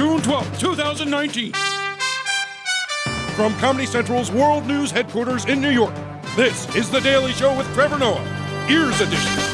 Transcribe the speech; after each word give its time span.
June 0.00 0.22
12, 0.22 0.58
2019. 0.58 1.52
From 3.36 3.54
Comedy 3.56 3.84
Central's 3.84 4.32
World 4.32 4.66
News 4.66 4.90
headquarters 4.90 5.44
in 5.44 5.60
New 5.60 5.68
York, 5.68 5.94
this 6.36 6.74
is 6.74 6.88
The 6.90 7.00
Daily 7.00 7.32
Show 7.32 7.54
with 7.54 7.70
Trevor 7.74 7.98
Noah, 7.98 8.66
Ears 8.70 8.98
Edition. 9.02 9.49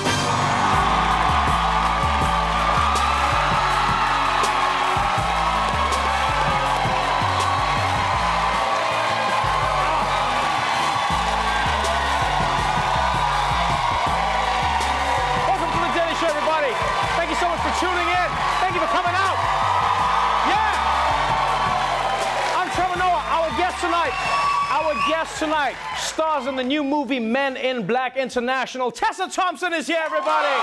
Guest 25.08 25.38
tonight, 25.38 25.76
stars 25.96 26.46
in 26.46 26.56
the 26.56 26.64
new 26.64 26.82
movie 26.82 27.20
Men 27.20 27.56
in 27.56 27.86
Black 27.86 28.16
International. 28.16 28.90
Tessa 28.90 29.28
Thompson 29.30 29.72
is 29.72 29.86
here, 29.86 30.02
everybody. 30.04 30.56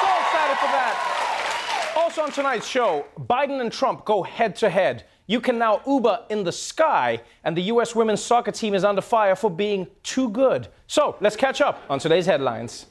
So 0.00 0.08
excited 0.20 0.58
for 0.58 0.66
that. 0.66 1.94
Also 1.96 2.22
on 2.22 2.30
tonight's 2.32 2.66
show, 2.66 3.06
Biden 3.18 3.62
and 3.62 3.72
Trump 3.72 4.04
go 4.04 4.22
head 4.22 4.54
to 4.56 4.68
head. 4.68 5.06
You 5.26 5.40
can 5.40 5.56
now 5.56 5.80
Uber 5.86 6.26
in 6.28 6.44
the 6.44 6.52
sky, 6.52 7.18
and 7.44 7.56
the 7.56 7.62
U.S. 7.62 7.94
women's 7.94 8.22
soccer 8.22 8.52
team 8.52 8.74
is 8.74 8.84
under 8.84 9.00
fire 9.00 9.34
for 9.34 9.50
being 9.50 9.86
too 10.02 10.28
good. 10.28 10.68
So 10.86 11.16
let's 11.22 11.34
catch 11.36 11.62
up 11.62 11.80
on 11.88 11.98
today's 11.98 12.26
headlines. 12.26 12.86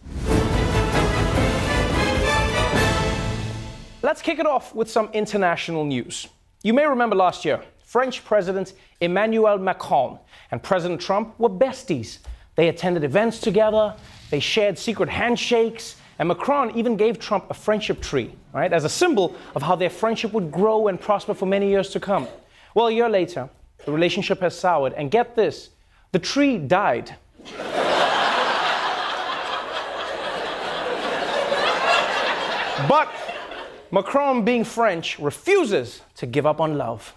Let's 4.02 4.24
kick 4.24 4.40
it 4.40 4.48
off 4.48 4.74
with 4.74 4.90
some 4.90 5.10
international 5.14 5.86
news. 5.86 6.28
You 6.64 6.74
may 6.74 6.88
remember 6.88 7.16
last 7.16 7.46
year, 7.46 7.64
French 7.94 8.26
President 8.26 8.74
Emmanuel 9.02 9.60
Macron 9.60 10.18
and 10.50 10.64
President 10.64 11.00
Trump 11.00 11.40
were 11.40 11.48
besties. 11.48 12.18
They 12.56 12.70
attended 12.70 13.04
events 13.04 13.40
together, 13.40 13.94
they 14.32 14.40
shared 14.40 14.80
secret 14.80 15.10
handshakes, 15.10 15.98
and 16.18 16.28
Macron 16.28 16.76
even 16.76 16.98
gave 16.98 17.20
Trump 17.20 17.52
a 17.52 17.54
friendship 17.54 18.02
tree, 18.02 18.34
right, 18.52 18.74
as 18.74 18.84
a 18.84 18.90
symbol 18.90 19.36
of 19.54 19.62
how 19.62 19.76
their 19.76 19.92
friendship 19.92 20.34
would 20.34 20.52
grow 20.52 20.88
and 20.88 21.00
prosper 21.00 21.36
for 21.36 21.46
many 21.46 21.70
years 21.70 21.92
to 21.92 22.00
come. 22.00 22.28
Well, 22.74 22.88
a 22.88 22.92
year 22.92 23.08
later, 23.08 23.48
the 23.86 23.92
relationship 23.92 24.40
has 24.40 24.58
soured, 24.58 24.94
and 24.94 25.12
get 25.12 25.36
this 25.36 25.70
the 26.14 26.18
tree 26.18 26.58
died. 26.58 27.16
but 32.90 33.08
Macron, 33.92 34.44
being 34.44 34.64
French, 34.64 35.20
refuses 35.20 36.02
to 36.16 36.26
give 36.26 36.48
up 36.48 36.60
on 36.60 36.76
love. 36.76 37.14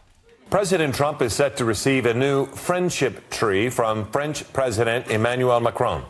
President 0.50 0.94
Trump 0.94 1.22
is 1.22 1.34
set 1.34 1.56
to 1.56 1.64
receive 1.64 2.06
a 2.06 2.14
new 2.14 2.46
friendship 2.46 3.28
tree 3.30 3.68
from 3.68 4.04
French 4.12 4.50
President 4.52 5.08
Emmanuel 5.08 5.58
Macron. 5.58 6.04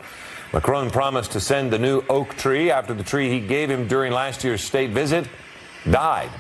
Macron 0.53 0.91
promised 0.91 1.33
to 1.33 1.41
send 1.41 1.73
the 1.73 1.79
new 1.79 2.03
oak 2.11 2.37
tree 2.37 2.71
after 2.71 2.93
the 2.93 3.03
tree 3.03 3.31
he 3.31 3.41
gave 3.41 3.71
him 3.71 3.89
during 3.89 4.13
last 4.13 4.45
year's 4.45 4.63
state 4.63 4.91
visit 4.91 5.27
died. 5.91 6.31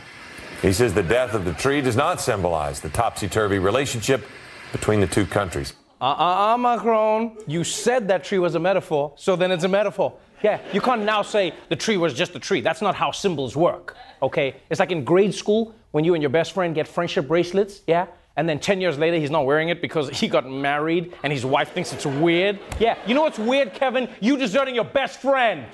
He 0.60 0.74
says 0.74 0.92
the 0.92 1.02
death 1.02 1.32
of 1.32 1.46
the 1.46 1.54
tree 1.54 1.80
does 1.80 1.96
not 1.96 2.20
symbolize 2.20 2.80
the 2.80 2.90
topsy 2.90 3.28
turvy 3.28 3.58
relationship 3.58 4.26
between 4.72 5.00
the 5.00 5.06
two 5.06 5.24
countries. 5.24 5.72
Uh 5.98 6.04
uh 6.04 6.54
uh, 6.54 6.58
Macron. 6.58 7.38
You 7.46 7.64
said 7.64 8.08
that 8.08 8.24
tree 8.24 8.38
was 8.38 8.54
a 8.56 8.60
metaphor, 8.60 9.14
so 9.16 9.36
then 9.36 9.50
it's 9.50 9.64
a 9.64 9.68
metaphor. 9.68 10.12
Yeah, 10.42 10.60
you 10.72 10.80
can't 10.80 11.02
now 11.04 11.22
say 11.22 11.54
the 11.68 11.76
tree 11.76 11.96
was 11.96 12.12
just 12.12 12.34
a 12.34 12.38
tree. 12.38 12.60
That's 12.60 12.82
not 12.82 12.94
how 12.94 13.10
symbols 13.10 13.56
work, 13.56 13.96
okay? 14.22 14.56
It's 14.70 14.80
like 14.80 14.92
in 14.92 15.04
grade 15.04 15.34
school 15.34 15.74
when 15.92 16.04
you 16.04 16.14
and 16.14 16.22
your 16.22 16.30
best 16.30 16.52
friend 16.52 16.74
get 16.74 16.86
friendship 16.86 17.26
bracelets, 17.26 17.80
yeah? 17.86 18.06
And 18.36 18.46
then 18.46 18.58
10 18.58 18.82
years 18.82 18.98
later, 18.98 19.16
he's 19.16 19.30
not 19.30 19.46
wearing 19.46 19.70
it 19.70 19.80
because 19.80 20.10
he 20.10 20.28
got 20.28 20.48
married 20.48 21.14
and 21.22 21.32
his 21.32 21.46
wife 21.46 21.72
thinks 21.72 21.94
it's 21.94 22.04
weird. 22.04 22.58
Yeah, 22.78 22.98
you 23.06 23.14
know 23.14 23.22
what's 23.22 23.38
weird, 23.38 23.72
Kevin? 23.72 24.10
You 24.20 24.36
deserting 24.36 24.74
your 24.74 24.84
best 24.84 25.22
friend. 25.22 25.64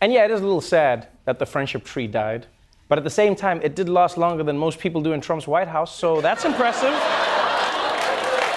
and 0.00 0.12
yeah, 0.12 0.24
it 0.24 0.32
is 0.32 0.40
a 0.40 0.44
little 0.44 0.60
sad 0.60 1.06
that 1.26 1.38
the 1.38 1.46
friendship 1.46 1.84
tree 1.84 2.08
died. 2.08 2.46
But 2.88 2.98
at 2.98 3.04
the 3.04 3.10
same 3.10 3.36
time, 3.36 3.60
it 3.62 3.76
did 3.76 3.88
last 3.88 4.18
longer 4.18 4.42
than 4.42 4.58
most 4.58 4.80
people 4.80 5.00
do 5.00 5.12
in 5.12 5.20
Trump's 5.20 5.46
White 5.46 5.68
House, 5.68 5.96
so 5.96 6.20
that's 6.20 6.44
impressive. 6.44 6.92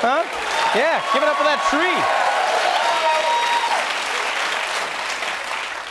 Huh? 0.02 0.24
Yeah, 0.76 1.02
give 1.14 1.22
it 1.22 1.30
up 1.30 1.38
for 1.38 1.44
that 1.44 1.62
tree. 1.70 2.25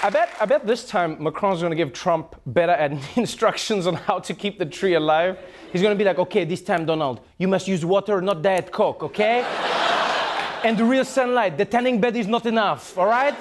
I 0.04 0.10
bet, 0.10 0.36
I 0.38 0.44
bet 0.44 0.66
this 0.66 0.84
time 0.84 1.16
Macron's 1.18 1.62
gonna 1.62 1.74
give 1.74 1.94
Trump 1.94 2.38
better 2.44 2.74
instructions 3.16 3.86
on 3.86 3.94
how 3.94 4.18
to 4.18 4.34
keep 4.34 4.58
the 4.58 4.66
tree 4.66 4.92
alive. 4.92 5.38
He's 5.72 5.80
gonna 5.80 5.94
be 5.94 6.04
like, 6.04 6.18
okay, 6.18 6.44
this 6.44 6.60
time, 6.60 6.84
Donald, 6.84 7.20
you 7.38 7.48
must 7.48 7.66
use 7.66 7.86
water, 7.86 8.20
not 8.20 8.42
Diet 8.42 8.70
Coke, 8.70 9.02
okay? 9.02 9.40
and 10.62 10.76
the 10.76 10.84
real 10.84 11.06
sunlight, 11.06 11.56
the 11.56 11.64
tanning 11.64 12.02
bed 12.02 12.16
is 12.16 12.26
not 12.26 12.44
enough, 12.44 12.98
all 12.98 13.06
right? 13.06 13.34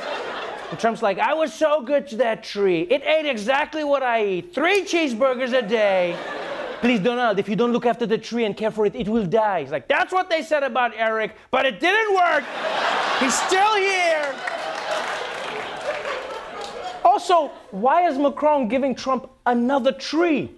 And 0.69 0.79
Trump's 0.79 1.01
like, 1.01 1.19
I 1.19 1.33
was 1.33 1.53
so 1.53 1.81
good 1.81 2.07
to 2.07 2.15
that 2.15 2.45
tree. 2.45 2.83
It 2.83 3.03
ate 3.03 3.25
exactly 3.25 3.83
what 3.83 4.01
I 4.01 4.25
eat 4.25 4.55
three 4.55 4.85
cheeseburgers 4.85 5.51
a 5.51 5.67
day. 5.67 6.17
Please, 6.79 7.01
Donald, 7.01 7.39
if 7.39 7.49
you 7.49 7.57
don't 7.57 7.73
look 7.73 7.85
after 7.85 8.05
the 8.05 8.17
tree 8.17 8.45
and 8.45 8.55
care 8.55 8.71
for 8.71 8.85
it, 8.85 8.95
it 8.95 9.09
will 9.09 9.25
die. 9.25 9.63
He's 9.63 9.71
like, 9.71 9.89
that's 9.89 10.13
what 10.13 10.29
they 10.29 10.41
said 10.41 10.63
about 10.63 10.93
Eric, 10.95 11.35
but 11.51 11.65
it 11.65 11.81
didn't 11.81 12.15
work. 12.15 12.45
He's 13.19 13.33
still 13.33 13.75
here. 13.75 14.33
Also, 17.13 17.51
why 17.69 18.07
is 18.07 18.17
Macron 18.17 18.67
giving 18.67 18.95
Trump 18.95 19.29
another 19.45 19.91
tree? 19.91 20.49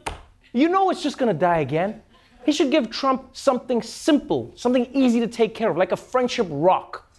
You 0.54 0.70
know 0.70 0.90
it's 0.90 1.04
just 1.04 1.18
gonna 1.18 1.34
die 1.34 1.60
again. 1.60 2.02
He 2.46 2.54
should 2.54 2.72
give 2.72 2.90
Trump 2.90 3.36
something 3.36 3.82
simple, 3.82 4.54
something 4.56 4.86
easy 4.94 5.20
to 5.20 5.28
take 5.28 5.54
care 5.54 5.70
of, 5.70 5.76
like 5.76 5.92
a 5.92 5.98
friendship 5.98 6.48
rock. 6.50 7.12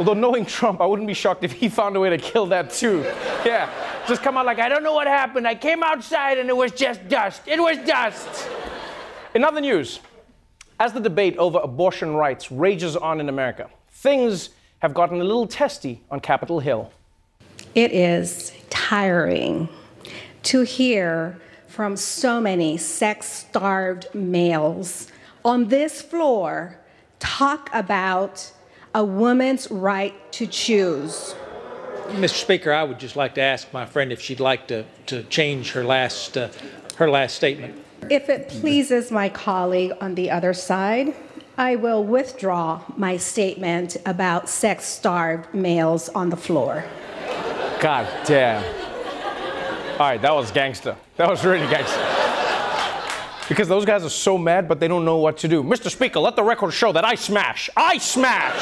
Although 0.00 0.14
knowing 0.14 0.44
Trump, 0.44 0.80
I 0.80 0.86
wouldn't 0.86 1.06
be 1.06 1.14
shocked 1.14 1.44
if 1.44 1.52
he 1.52 1.68
found 1.68 1.94
a 1.94 2.00
way 2.00 2.10
to 2.10 2.18
kill 2.18 2.46
that 2.46 2.70
too. 2.70 3.02
Yeah, 3.46 3.70
just 4.08 4.24
come 4.24 4.36
out 4.36 4.44
like, 4.44 4.58
I 4.58 4.68
don't 4.68 4.82
know 4.82 4.94
what 4.94 5.06
happened. 5.06 5.46
I 5.46 5.54
came 5.54 5.84
outside 5.84 6.38
and 6.38 6.48
it 6.48 6.56
was 6.56 6.72
just 6.72 7.06
dust. 7.06 7.42
It 7.46 7.60
was 7.60 7.78
dust. 7.86 8.48
In 9.36 9.44
other 9.44 9.60
news, 9.60 10.00
as 10.80 10.92
the 10.92 11.00
debate 11.00 11.36
over 11.36 11.60
abortion 11.60 12.14
rights 12.14 12.50
rages 12.50 12.96
on 12.96 13.20
in 13.20 13.28
America, 13.28 13.70
things 13.88 14.50
have 14.80 14.92
gotten 14.94 15.20
a 15.20 15.24
little 15.24 15.46
testy 15.46 16.02
on 16.10 16.18
Capitol 16.18 16.58
Hill. 16.58 16.90
It 17.74 17.92
is 17.92 18.52
tiring 18.68 19.68
to 20.42 20.60
hear 20.62 21.40
from 21.68 21.96
so 21.96 22.38
many 22.38 22.76
sex 22.76 23.26
starved 23.26 24.14
males 24.14 25.10
on 25.42 25.68
this 25.68 26.02
floor 26.02 26.76
talk 27.18 27.70
about 27.72 28.52
a 28.94 29.02
woman's 29.02 29.70
right 29.70 30.14
to 30.32 30.46
choose. 30.46 31.34
Mr. 32.08 32.42
Speaker, 32.42 32.72
I 32.72 32.82
would 32.82 32.98
just 32.98 33.16
like 33.16 33.34
to 33.36 33.40
ask 33.40 33.72
my 33.72 33.86
friend 33.86 34.12
if 34.12 34.20
she'd 34.20 34.40
like 34.40 34.68
to, 34.68 34.84
to 35.06 35.22
change 35.24 35.72
her 35.72 35.82
last, 35.82 36.36
uh, 36.36 36.48
her 36.96 37.08
last 37.08 37.36
statement. 37.36 37.82
If 38.10 38.28
it 38.28 38.48
pleases 38.48 39.10
my 39.10 39.30
colleague 39.30 39.92
on 39.98 40.14
the 40.14 40.30
other 40.30 40.52
side, 40.52 41.14
I 41.56 41.76
will 41.76 42.04
withdraw 42.04 42.82
my 42.96 43.16
statement 43.16 43.96
about 44.04 44.50
sex 44.50 44.84
starved 44.84 45.54
males 45.54 46.10
on 46.10 46.28
the 46.28 46.36
floor. 46.36 46.84
God 47.82 48.06
damn. 48.24 48.62
All 49.94 50.06
right, 50.06 50.22
that 50.22 50.32
was 50.32 50.52
gangster. 50.52 50.96
That 51.16 51.28
was 51.28 51.44
really 51.44 51.66
gangster. 51.66 52.00
Because 53.48 53.66
those 53.66 53.84
guys 53.84 54.04
are 54.04 54.08
so 54.08 54.38
mad, 54.38 54.68
but 54.68 54.78
they 54.78 54.86
don't 54.86 55.04
know 55.04 55.16
what 55.16 55.36
to 55.38 55.48
do. 55.48 55.64
Mr. 55.64 55.90
Speaker, 55.90 56.20
let 56.20 56.36
the 56.36 56.44
record 56.44 56.72
show 56.72 56.92
that 56.92 57.04
I 57.04 57.16
smash. 57.16 57.68
I 57.76 57.98
smash! 57.98 58.54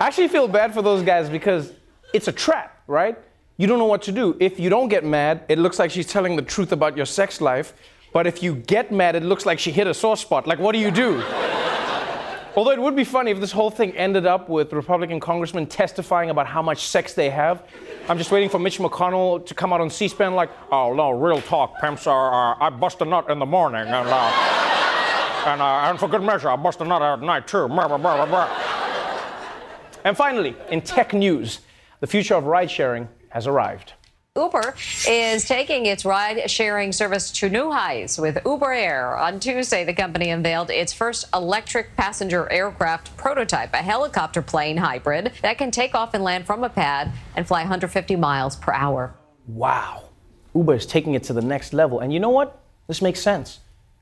I 0.00 0.06
actually 0.06 0.28
feel 0.28 0.48
bad 0.48 0.72
for 0.72 0.80
those 0.80 1.02
guys 1.02 1.28
because 1.28 1.74
it's 2.14 2.28
a 2.28 2.32
trap, 2.32 2.82
right? 2.86 3.18
You 3.58 3.66
don't 3.66 3.78
know 3.78 3.84
what 3.84 4.00
to 4.02 4.12
do. 4.12 4.34
If 4.40 4.58
you 4.58 4.70
don't 4.70 4.88
get 4.88 5.04
mad, 5.04 5.44
it 5.50 5.58
looks 5.58 5.78
like 5.78 5.90
she's 5.90 6.06
telling 6.06 6.36
the 6.36 6.42
truth 6.42 6.72
about 6.72 6.96
your 6.96 7.04
sex 7.04 7.42
life. 7.42 7.74
But 8.14 8.28
if 8.28 8.42
you 8.42 8.54
get 8.54 8.90
mad, 8.90 9.14
it 9.14 9.24
looks 9.24 9.44
like 9.44 9.58
she 9.58 9.72
hit 9.72 9.86
a 9.86 9.92
sore 9.92 10.16
spot. 10.16 10.46
Like, 10.46 10.58
what 10.58 10.72
do 10.72 10.78
you 10.78 10.90
do? 10.90 11.22
Although 12.56 12.72
it 12.72 12.82
would 12.82 12.96
be 12.96 13.04
funny 13.04 13.30
if 13.30 13.38
this 13.38 13.52
whole 13.52 13.70
thing 13.70 13.96
ended 13.96 14.26
up 14.26 14.48
with 14.48 14.72
Republican 14.72 15.20
congressmen 15.20 15.66
testifying 15.66 16.30
about 16.30 16.48
how 16.48 16.60
much 16.60 16.88
sex 16.88 17.14
they 17.14 17.30
have. 17.30 17.62
I'm 18.08 18.18
just 18.18 18.32
waiting 18.32 18.48
for 18.48 18.58
Mitch 18.58 18.78
McConnell 18.78 19.46
to 19.46 19.54
come 19.54 19.72
out 19.72 19.80
on 19.80 19.88
C-SPAN 19.88 20.34
like, 20.34 20.50
oh 20.72 20.92
no, 20.92 21.12
real 21.12 21.40
talk, 21.40 21.80
pimps. 21.80 22.08
Uh, 22.08 22.12
I 22.12 22.68
bust 22.70 23.00
a 23.02 23.04
nut 23.04 23.30
in 23.30 23.38
the 23.38 23.46
morning, 23.46 23.82
and 23.82 24.08
uh, 24.08 24.60
and, 25.46 25.62
uh, 25.62 25.88
and 25.88 25.98
for 25.98 26.08
good 26.08 26.22
measure, 26.22 26.50
I 26.50 26.56
bust 26.56 26.80
a 26.80 26.84
nut 26.84 27.00
at 27.00 27.22
night 27.22 27.46
too. 27.46 27.68
and 30.04 30.16
finally, 30.16 30.56
in 30.70 30.80
tech 30.82 31.14
news, 31.14 31.60
the 32.00 32.06
future 32.06 32.34
of 32.34 32.44
ride 32.44 32.70
sharing 32.70 33.08
has 33.28 33.46
arrived. 33.46 33.92
Uber 34.36 34.76
is 35.08 35.44
taking 35.44 35.86
its 35.86 36.04
ride 36.04 36.48
sharing 36.48 36.92
service 36.92 37.32
to 37.32 37.48
new 37.48 37.72
heights 37.72 38.16
with 38.16 38.38
Uber 38.46 38.72
Air. 38.72 39.16
On 39.16 39.40
Tuesday, 39.40 39.84
the 39.84 39.92
company 39.92 40.30
unveiled 40.30 40.70
its 40.70 40.92
first 40.92 41.26
electric 41.34 41.96
passenger 41.96 42.48
aircraft 42.48 43.16
prototype, 43.16 43.74
a 43.74 43.78
helicopter 43.78 44.40
plane 44.40 44.76
hybrid 44.76 45.32
that 45.42 45.58
can 45.58 45.72
take 45.72 45.96
off 45.96 46.14
and 46.14 46.22
land 46.22 46.46
from 46.46 46.62
a 46.62 46.68
pad 46.68 47.10
and 47.34 47.44
fly 47.44 47.62
150 47.62 48.14
miles 48.14 48.54
per 48.54 48.72
hour. 48.72 49.12
Wow. 49.48 50.04
Uber 50.54 50.74
is 50.74 50.86
taking 50.86 51.14
it 51.14 51.24
to 51.24 51.32
the 51.32 51.42
next 51.42 51.72
level. 51.72 51.98
And 51.98 52.12
you 52.12 52.20
know 52.20 52.30
what? 52.30 52.62
This 52.86 53.02
makes 53.02 53.18
sense. 53.18 53.58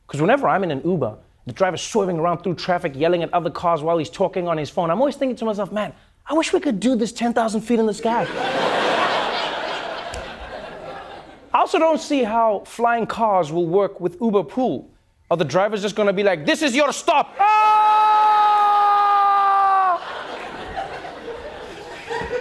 Because 0.06 0.20
whenever 0.20 0.46
I'm 0.46 0.62
in 0.62 0.70
an 0.70 0.82
Uber, 0.84 1.16
the 1.46 1.54
driver's 1.54 1.80
swerving 1.80 2.18
around 2.18 2.42
through 2.42 2.56
traffic, 2.56 2.92
yelling 2.94 3.22
at 3.22 3.32
other 3.32 3.48
cars 3.48 3.80
while 3.80 3.96
he's 3.96 4.10
talking 4.10 4.46
on 4.46 4.58
his 4.58 4.68
phone. 4.68 4.90
I'm 4.90 4.98
always 4.98 5.16
thinking 5.16 5.36
to 5.36 5.46
myself, 5.46 5.72
man, 5.72 5.94
I 6.26 6.34
wish 6.34 6.52
we 6.52 6.60
could 6.60 6.80
do 6.80 6.96
this 6.96 7.12
10,000 7.12 7.62
feet 7.62 7.78
in 7.78 7.86
the 7.86 7.94
sky. 7.94 8.87
I 11.68 11.70
also 11.70 11.80
don't 11.80 12.00
see 12.00 12.22
how 12.22 12.62
flying 12.64 13.04
cars 13.06 13.52
will 13.52 13.66
work 13.66 14.00
with 14.00 14.16
Uber 14.22 14.44
Pool. 14.44 14.88
Are 15.30 15.36
the 15.36 15.44
drivers 15.44 15.82
just 15.82 15.94
going 15.94 16.06
to 16.06 16.14
be 16.14 16.22
like, 16.22 16.46
this 16.46 16.62
is 16.62 16.74
your 16.74 16.94
stop? 16.94 17.36
Ah! 17.38 17.60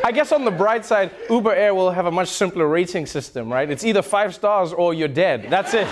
I 0.06 0.14
guess 0.14 0.32
on 0.32 0.46
the 0.46 0.52
bright 0.52 0.86
side, 0.86 1.12
Uber 1.30 1.54
Air 1.54 1.76
will 1.76 1.92
have 1.92 2.06
a 2.06 2.12
much 2.12 2.30
simpler 2.30 2.70
rating 2.70 3.06
system, 3.06 3.52
right? 3.52 3.70
It's 3.70 3.84
either 3.84 4.02
five 4.02 4.34
stars 4.34 4.72
or 4.72 4.94
you're 4.94 5.10
dead. 5.10 5.48
That's 5.50 5.74
it. 5.74 5.90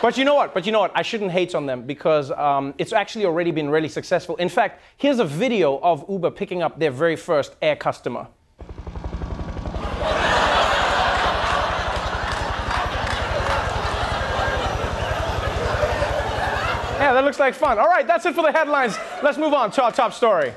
But 0.00 0.16
you 0.16 0.24
know 0.24 0.36
what? 0.36 0.54
But 0.54 0.64
you 0.64 0.72
know 0.72 0.80
what? 0.80 0.92
I 0.94 1.02
shouldn't 1.02 1.32
hate 1.32 1.54
on 1.54 1.66
them 1.66 1.82
because 1.82 2.30
um, 2.30 2.72
it's 2.78 2.94
actually 2.94 3.26
already 3.26 3.50
been 3.50 3.68
really 3.68 3.90
successful. 3.90 4.36
In 4.36 4.48
fact, 4.48 4.80
here's 4.96 5.18
a 5.18 5.24
video 5.26 5.78
of 5.80 6.06
Uber 6.08 6.30
picking 6.30 6.62
up 6.62 6.78
their 6.78 6.92
very 6.92 7.16
first 7.16 7.56
air 7.60 7.76
customer. 7.76 8.26
Yeah, 17.06 17.12
that 17.12 17.24
looks 17.24 17.35
fun. 17.54 17.78
All 17.78 17.88
right, 17.88 18.06
that's 18.06 18.26
it 18.26 18.34
for 18.34 18.42
the 18.42 18.52
headlines. 18.52 18.96
Let's 19.22 19.38
move 19.38 19.54
on 19.54 19.70
to 19.72 19.82
our 19.82 19.92
top 19.92 20.12
story. 20.12 20.52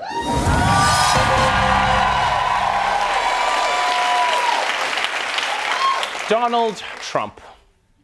Donald 6.29 6.77
Trump. 7.01 7.41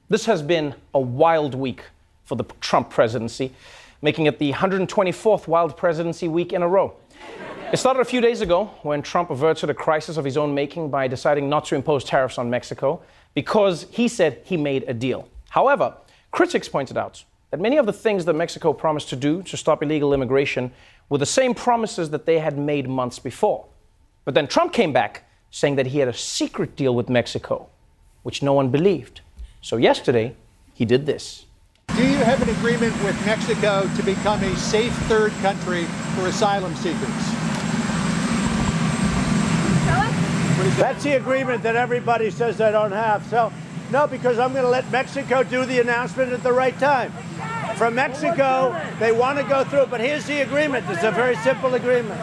This 0.09 0.25
has 0.25 0.41
been 0.41 0.73
a 0.93 0.99
wild 0.99 1.53
week 1.53 1.83
for 2.23 2.35
the 2.35 2.43
Trump 2.59 2.89
presidency, 2.89 3.53
making 4.01 4.25
it 4.25 4.39
the 4.39 4.51
124th 4.51 5.47
wild 5.47 5.77
presidency 5.77 6.27
week 6.27 6.51
in 6.51 6.61
a 6.61 6.67
row. 6.67 6.95
It 7.71 7.77
started 7.77 7.99
a 7.99 8.05
few 8.05 8.21
days 8.21 8.41
ago 8.41 8.65
when 8.83 9.01
Trump 9.01 9.29
averted 9.29 9.69
a 9.69 9.73
crisis 9.73 10.17
of 10.17 10.25
his 10.25 10.38
own 10.38 10.53
making 10.53 10.89
by 10.89 11.07
deciding 11.07 11.49
not 11.49 11.65
to 11.65 11.75
impose 11.75 12.03
tariffs 12.03 12.38
on 12.38 12.49
Mexico 12.49 13.01
because 13.33 13.85
he 13.91 14.07
said 14.07 14.41
he 14.43 14.57
made 14.57 14.85
a 14.88 14.93
deal. 14.93 15.27
However, 15.49 15.95
critics 16.31 16.69
pointed 16.69 16.97
out 16.97 17.23
that 17.55 17.61
many 17.61 17.77
of 17.77 17.85
the 17.85 17.93
things 17.93 18.25
that 18.25 18.33
Mexico 18.33 18.73
promised 18.73 19.07
to 19.07 19.15
do 19.15 19.41
to 19.41 19.55
stop 19.55 19.81
illegal 19.81 20.13
immigration 20.13 20.69
were 21.07 21.17
the 21.17 21.25
same 21.25 21.53
promises 21.53 22.09
that 22.09 22.25
they 22.25 22.37
had 22.37 22.57
made 22.57 22.85
months 22.85 23.17
before. 23.17 23.65
But 24.25 24.33
then 24.33 24.45
Trump 24.45 24.73
came 24.73 24.91
back 24.91 25.23
saying 25.51 25.77
that 25.77 25.85
he 25.85 25.99
had 25.99 26.09
a 26.09 26.13
secret 26.13 26.75
deal 26.75 26.93
with 26.93 27.07
Mexico, 27.07 27.69
which 28.23 28.43
no 28.43 28.51
one 28.51 28.71
believed. 28.71 29.21
So 29.61 29.77
yesterday, 29.77 30.35
he 30.73 30.83
did 30.83 31.05
this. 31.05 31.45
Do 31.95 32.05
you 32.05 32.17
have 32.17 32.41
an 32.41 32.49
agreement 32.49 32.91
with 33.05 33.15
Mexico 33.25 33.89
to 33.95 34.03
become 34.03 34.43
a 34.43 34.53
safe 34.57 34.91
third 35.07 35.31
country 35.41 35.85
for 36.15 36.27
asylum 36.27 36.75
seekers? 36.75 36.99
That's 40.75 41.05
the 41.05 41.13
agreement 41.13 41.63
that 41.63 41.77
everybody 41.77 42.31
says 42.31 42.57
they 42.57 42.73
don't 42.73 42.91
have. 42.91 43.25
So, 43.27 43.53
no, 43.93 44.07
because 44.07 44.39
I'm 44.39 44.51
going 44.51 44.65
to 44.65 44.69
let 44.69 44.91
Mexico 44.91 45.41
do 45.41 45.63
the 45.63 45.79
announcement 45.79 46.33
at 46.33 46.43
the 46.43 46.51
right 46.51 46.77
time 46.79 47.13
from 47.75 47.95
Mexico. 47.95 48.75
They 49.00 49.12
want 49.12 49.38
to 49.38 49.44
go 49.44 49.63
through, 49.63 49.88
but 49.88 50.00
here's 50.00 50.25
the 50.25 50.42
agreement. 50.42 50.86
It's 50.89 51.04
a 51.04 51.12
very 51.12 51.36
simple 51.38 51.74
agreement. 51.75 52.19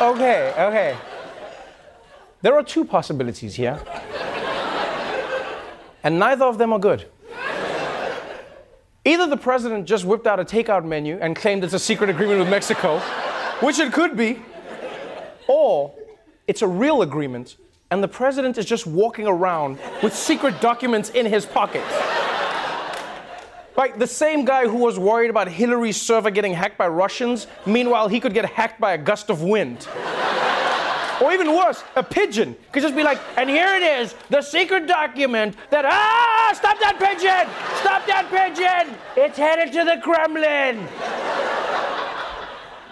Okay, 0.00 0.54
okay. 0.56 0.96
There 2.42 2.54
are 2.54 2.62
two 2.62 2.84
possibilities 2.84 3.54
here, 3.54 3.78
and 6.02 6.18
neither 6.18 6.46
of 6.46 6.56
them 6.56 6.72
are 6.72 6.78
good. 6.78 7.06
Either 9.04 9.26
the 9.26 9.36
president 9.36 9.86
just 9.86 10.04
whipped 10.04 10.26
out 10.26 10.40
a 10.40 10.44
takeout 10.44 10.84
menu 10.84 11.18
and 11.20 11.36
claimed 11.36 11.64
it's 11.64 11.74
a 11.74 11.78
secret 11.78 12.08
agreement 12.08 12.38
with 12.38 12.48
Mexico, 12.48 12.98
which 13.60 13.78
it 13.78 13.92
could 13.92 14.16
be, 14.16 14.40
or 15.48 15.92
it's 16.46 16.62
a 16.62 16.68
real 16.68 17.02
agreement 17.02 17.56
and 17.90 18.02
the 18.02 18.08
president 18.08 18.56
is 18.56 18.64
just 18.64 18.86
walking 18.86 19.26
around 19.26 19.78
with 20.02 20.14
secret 20.14 20.60
documents 20.60 21.10
in 21.10 21.26
his 21.26 21.44
pocket. 21.44 21.82
Like 23.80 23.98
the 23.98 24.06
same 24.06 24.44
guy 24.44 24.68
who 24.68 24.76
was 24.76 24.98
worried 24.98 25.30
about 25.30 25.48
Hillary's 25.48 25.98
server 25.98 26.30
getting 26.30 26.52
hacked 26.52 26.76
by 26.76 26.86
Russians, 26.86 27.46
meanwhile, 27.64 28.08
he 28.08 28.20
could 28.20 28.34
get 28.34 28.44
hacked 28.44 28.78
by 28.78 28.92
a 28.92 28.98
gust 28.98 29.30
of 29.30 29.40
wind. 29.40 29.88
or 31.22 31.32
even 31.32 31.56
worse, 31.56 31.82
a 31.96 32.02
pigeon 32.02 32.54
could 32.72 32.82
just 32.82 32.94
be 32.94 33.02
like, 33.02 33.18
and 33.38 33.48
here 33.48 33.74
it 33.74 33.82
is, 33.82 34.14
the 34.28 34.42
secret 34.42 34.86
document 34.86 35.56
that, 35.70 35.86
ah, 35.86 36.52
stop 36.54 36.78
that 36.78 36.98
pigeon! 36.98 37.48
Stop 37.80 38.06
that 38.06 38.28
pigeon! 38.28 38.94
It's 39.16 39.38
headed 39.38 39.72
to 39.72 39.84
the 39.86 39.98
Kremlin! 40.02 40.86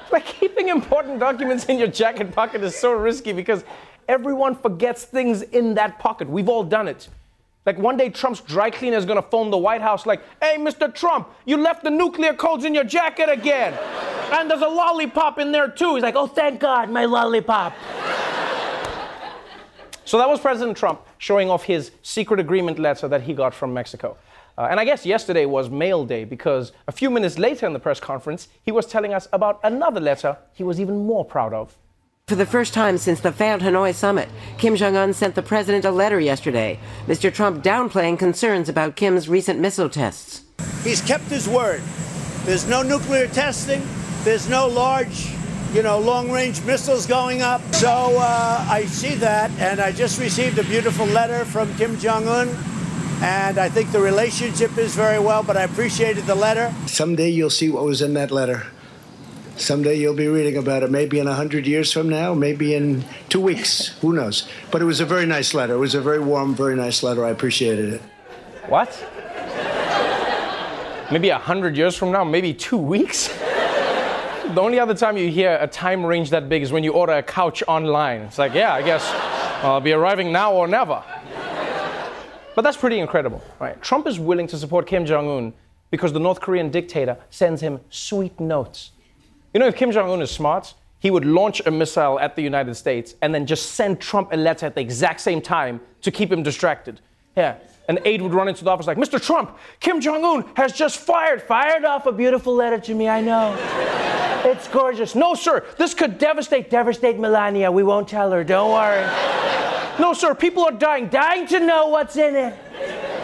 like 0.11 0.25
keeping 0.25 0.71
important 0.71 1.21
documents 1.21 1.67
in 1.67 1.79
your 1.79 1.89
jacket 1.89 2.33
pocket 2.33 2.65
is 2.65 2.75
so 2.75 2.93
risky 2.93 3.35
because 3.35 3.63
everyone 4.09 4.55
forgets 4.55 5.05
things 5.05 5.43
in 5.43 5.75
that 5.75 5.99
pocket. 5.99 6.31
We've 6.31 6.49
all 6.49 6.65
done 6.65 6.89
it. 6.89 7.11
Like 7.69 7.77
one 7.77 7.99
day, 7.99 8.09
Trump's 8.09 8.41
dry 8.41 8.71
cleaner 8.71 8.97
is 8.97 9.05
gonna 9.05 9.21
phone 9.21 9.51
the 9.51 9.59
White 9.59 9.83
House, 9.83 10.07
like, 10.07 10.23
hey, 10.41 10.57
Mr. 10.57 10.91
Trump, 10.91 11.29
you 11.45 11.59
left 11.59 11.85
the 11.85 11.91
nuclear 11.91 12.33
codes 12.33 12.65
in 12.65 12.75
your 12.75 12.83
jacket 12.83 13.29
again. 13.29 13.75
and 14.33 14.51
there's 14.51 14.63
a 14.63 14.67
lollipop 14.67 15.39
in 15.39 15.53
there 15.53 15.69
too. 15.69 15.95
He's 15.95 16.03
like, 16.03 16.17
oh, 16.17 16.27
thank 16.27 16.61
God, 16.61 16.89
my 16.89 17.05
lollipop. 17.05 17.75
so 20.07 20.17
that 20.17 20.27
was 20.27 20.41
President 20.41 20.79
Trump 20.79 21.03
showing 21.19 21.51
off 21.51 21.65
his 21.65 21.91
secret 22.01 22.41
agreement 22.41 22.79
letter 22.79 23.07
that 23.07 23.21
he 23.21 23.35
got 23.35 23.53
from 23.53 23.75
Mexico. 23.75 24.17
Uh, 24.57 24.69
and 24.71 24.81
I 24.81 24.87
guess 24.87 25.05
yesterday 25.05 25.45
was 25.45 25.69
mail 25.69 26.07
day 26.07 26.25
because 26.25 26.73
a 26.87 26.93
few 26.93 27.11
minutes 27.11 27.39
later 27.39 27.67
in 27.67 27.75
the 27.75 27.81
press 27.81 28.01
conference, 28.01 28.49
he 28.63 28.73
was 28.73 28.87
telling 28.87 29.13
us 29.13 29.29
about 29.31 29.61
another 29.63 30.01
letter 30.01 30.39
he 30.55 30.65
was 30.65 30.81
even 30.81 31.05
more 31.05 31.23
proud 31.23 31.53
of. 31.53 31.77
For 32.29 32.35
the 32.35 32.45
first 32.45 32.75
time 32.75 32.99
since 32.99 33.21
the 33.21 33.33
failed 33.33 33.63
Hanoi 33.63 33.95
summit, 33.95 34.29
Kim 34.59 34.77
Jong 34.77 34.97
un 34.97 35.15
sent 35.15 35.35
the 35.35 35.41
president 35.41 35.87
a 35.87 35.91
letter 35.91 36.21
yesterday. 36.21 36.79
Mr. 37.07 37.33
Trump 37.33 37.65
downplaying 37.65 38.19
concerns 38.19 38.69
about 38.69 38.97
Kim's 38.97 39.31
recent 39.31 39.61
missile 39.61 39.89
tests. 39.89 40.43
He's 40.85 41.01
kept 41.01 41.25
his 41.25 41.49
word. 41.49 41.81
There's 42.45 42.69
no 42.69 42.83
nuclear 42.83 43.29
testing, 43.29 43.81
there's 44.25 44.47
no 44.47 44.67
large, 44.67 45.33
you 45.73 45.83
know, 45.83 45.99
long 45.99 46.31
range 46.31 46.63
missiles 46.65 47.07
going 47.07 47.41
up. 47.41 47.63
So 47.75 47.89
uh, 47.89 48.67
I 48.69 48.85
see 48.85 49.15
that, 49.15 49.51
and 49.53 49.81
I 49.81 49.91
just 49.91 50.21
received 50.21 50.59
a 50.59 50.65
beautiful 50.65 51.07
letter 51.07 51.47
from 51.47 51.75
Kim 51.77 51.99
Jong 51.99 52.29
un. 52.29 52.51
And 53.23 53.57
I 53.57 53.71
think 53.71 53.91
the 53.91 54.03
relationship 54.03 54.77
is 54.77 54.95
very 54.95 55.19
well, 55.19 55.43
but 55.43 55.57
I 55.57 55.63
appreciated 55.63 56.27
the 56.27 56.35
letter. 56.35 56.75
Someday 56.89 57.31
you'll 57.31 57.49
see 57.49 57.71
what 57.71 57.87
was 57.87 58.03
in 58.03 58.13
that 58.15 58.31
letter. 58.31 58.67
Someday 59.59 59.97
you'll 59.97 60.15
be 60.15 60.29
reading 60.29 60.57
about 60.57 60.85
it, 60.85 60.91
maybe 60.91 61.19
in 61.19 61.27
100 61.27 61.67
years 61.67 61.93
from 61.93 62.09
now, 62.09 62.33
maybe 62.33 62.75
in 62.75 63.05
two 63.29 63.41
weeks. 63.41 63.89
Who 64.01 64.13
knows? 64.13 64.49
But 64.71 64.83
it 64.83 64.85
was 64.85 65.01
a 65.01 65.05
very 65.05 65.27
nice 65.27 65.53
letter. 65.53 65.75
It 65.75 65.79
was 65.79 65.97
a 65.97 66.01
very 66.01 66.21
warm, 66.21 66.55
very 66.55 66.77
nice 66.77 67.03
letter. 67.03 67.25
I 67.25 67.31
appreciated 67.31 67.95
it. 67.95 68.03
What? 68.69 68.89
maybe 71.11 71.31
a 71.31 71.39
hundred 71.39 71.77
years 71.77 71.97
from 71.97 72.13
now, 72.13 72.23
maybe 72.23 72.55
two 72.55 72.77
weeks. 72.77 73.29
the 74.55 74.61
only 74.61 74.79
other 74.79 74.95
time 74.95 75.17
you 75.17 75.29
hear 75.29 75.59
a 75.61 75.67
time 75.67 76.07
range 76.07 76.31
that 76.31 76.49
big 76.49 76.63
is 76.63 76.71
when 76.71 76.85
you 76.85 76.93
order 76.93 77.15
a 77.15 77.23
couch 77.23 77.63
online. 77.67 78.21
It's 78.21 78.39
like, 78.39 78.55
yeah, 78.55 78.75
I 78.75 78.83
guess 78.83 79.11
I'll 79.65 79.81
be 79.81 79.93
arriving 79.93 80.31
now 80.31 80.53
or 80.53 80.69
never. 80.69 81.03
But 82.55 82.63
that's 82.63 82.77
pretty 82.77 83.01
incredible, 83.01 83.43
right? 83.59 83.81
Trump 83.83 84.07
is 84.07 84.21
willing 84.21 84.47
to 84.49 84.57
support 84.57 84.87
Kim 84.87 85.05
Jong 85.05 85.29
un 85.29 85.53
because 85.91 86.13
the 86.13 86.21
North 86.21 86.41
Korean 86.41 86.71
dictator 86.71 87.17
sends 87.31 87.61
him 87.61 87.81
sweet 87.91 88.39
notes. 88.39 88.93
You 89.55 89.61
know, 89.61 89.67
if 89.67 89.77
Kim 89.77 89.91
Jong 89.91 90.11
un 90.11 90.21
is 90.21 90.31
smart, 90.31 90.75
he 90.99 91.11
would 91.11 91.25
launch 91.25 91.63
a 91.65 91.71
missile 91.71 92.19
at 92.21 92.37
the 92.37 92.43
United 92.43 92.75
States 92.75 93.15
and 93.23 93.35
then 93.35 93.47
just 93.47 93.73
send 93.73 94.01
Trump 94.01 94.33
a 94.33 94.37
letter 94.37 94.67
at 94.67 94.75
the 94.75 94.81
exact 94.81 95.21
same 95.21 95.41
time 95.41 95.81
to 96.03 96.11
keep 96.11 96.31
him 96.31 96.43
distracted. 96.43 97.01
Yeah, 97.37 97.57
an 97.89 97.99
aide 98.05 98.21
would 98.21 98.35
run 98.35 98.49
into 98.49 98.65
the 98.65 98.71
office 98.71 98.87
like, 98.87 98.99
Mr. 98.99 99.23
Trump, 99.25 99.57
Kim 99.81 100.01
Jong 100.01 100.25
un 100.25 100.45
has 100.57 100.73
just 100.73 100.99
fired, 100.99 101.41
fired 101.41 101.85
off 101.85 102.07
a 102.07 102.13
beautiful 102.13 102.55
letter 102.55 102.79
to 102.81 102.95
me, 102.95 103.09
I 103.09 103.21
know. 103.21 103.57
it's 104.45 104.69
gorgeous. 104.69 105.15
No, 105.15 105.35
sir, 105.35 105.65
this 105.79 105.95
could 105.95 106.19
devastate, 106.19 106.69
devastate 106.69 107.19
Melania. 107.19 107.71
We 107.71 107.85
won't 107.85 108.09
tell 108.09 108.31
her, 108.33 108.45
don't 108.45 108.73
worry. 108.73 109.07
no, 109.99 110.13
sir, 110.13 110.35
people 110.35 110.65
are 110.65 110.73
dying, 110.73 111.09
dying 111.09 111.47
to 111.47 111.61
know 111.61 111.89
what's 111.89 112.17
in 112.17 112.35
it. 112.35 112.55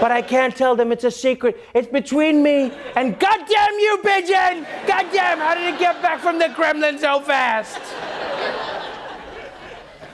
But 0.00 0.10
I 0.10 0.22
can't 0.22 0.54
tell 0.56 0.74
them 0.76 0.92
it's 0.92 1.04
a 1.04 1.10
secret. 1.10 1.58
It's 1.74 1.88
between 1.88 2.42
me 2.42 2.72
and 2.96 3.18
goddamn 3.18 3.78
you, 3.78 3.98
pigeon! 4.02 4.66
Goddamn, 4.86 5.38
how 5.38 5.54
did 5.54 5.74
it 5.74 5.78
get 5.78 6.02
back 6.02 6.20
from 6.20 6.38
the 6.38 6.48
Kremlin 6.50 6.98
so 6.98 7.20
fast? 7.20 7.80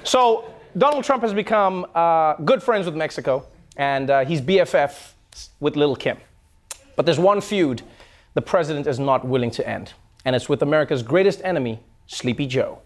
So, 0.05 0.55
Donald 0.77 1.05
Trump 1.05 1.23
has 1.23 1.35
become 1.35 1.87
uh, 1.95 2.35
good 2.35 2.63
friends 2.63 2.87
with 2.87 2.95
Mexico 2.95 3.47
and 3.77 4.11
uh, 4.11 4.25
he's 4.25 4.41
BFF 4.41 5.13
with 5.59 5.77
Little 5.77 5.97
Kim. 5.97 6.19
But 6.97 7.07
there's 7.07 7.19
one 7.19 7.41
feud 7.41 7.83
the 8.35 8.43
president 8.43 8.87
is 8.87 8.99
not 8.99 9.27
willing 9.27 9.51
to 9.53 9.69
end, 9.69 9.95
and 10.25 10.37
it's 10.37 10.49
with 10.49 10.63
America's 10.63 11.03
greatest 11.03 11.41
enemy, 11.43 11.81
Sleepy 12.07 12.47
Joe. 12.47 12.79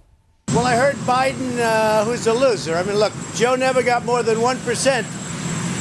Well, 0.48 0.66
I 0.66 0.76
heard 0.76 0.94
Biden, 0.96 1.58
uh, 1.58 2.04
who's 2.04 2.26
a 2.26 2.32
loser. 2.32 2.76
I 2.76 2.84
mean, 2.84 2.96
look, 2.96 3.12
Joe 3.34 3.56
never 3.56 3.82
got 3.82 4.04
more 4.04 4.22
than 4.22 4.36
1%, 4.36 5.02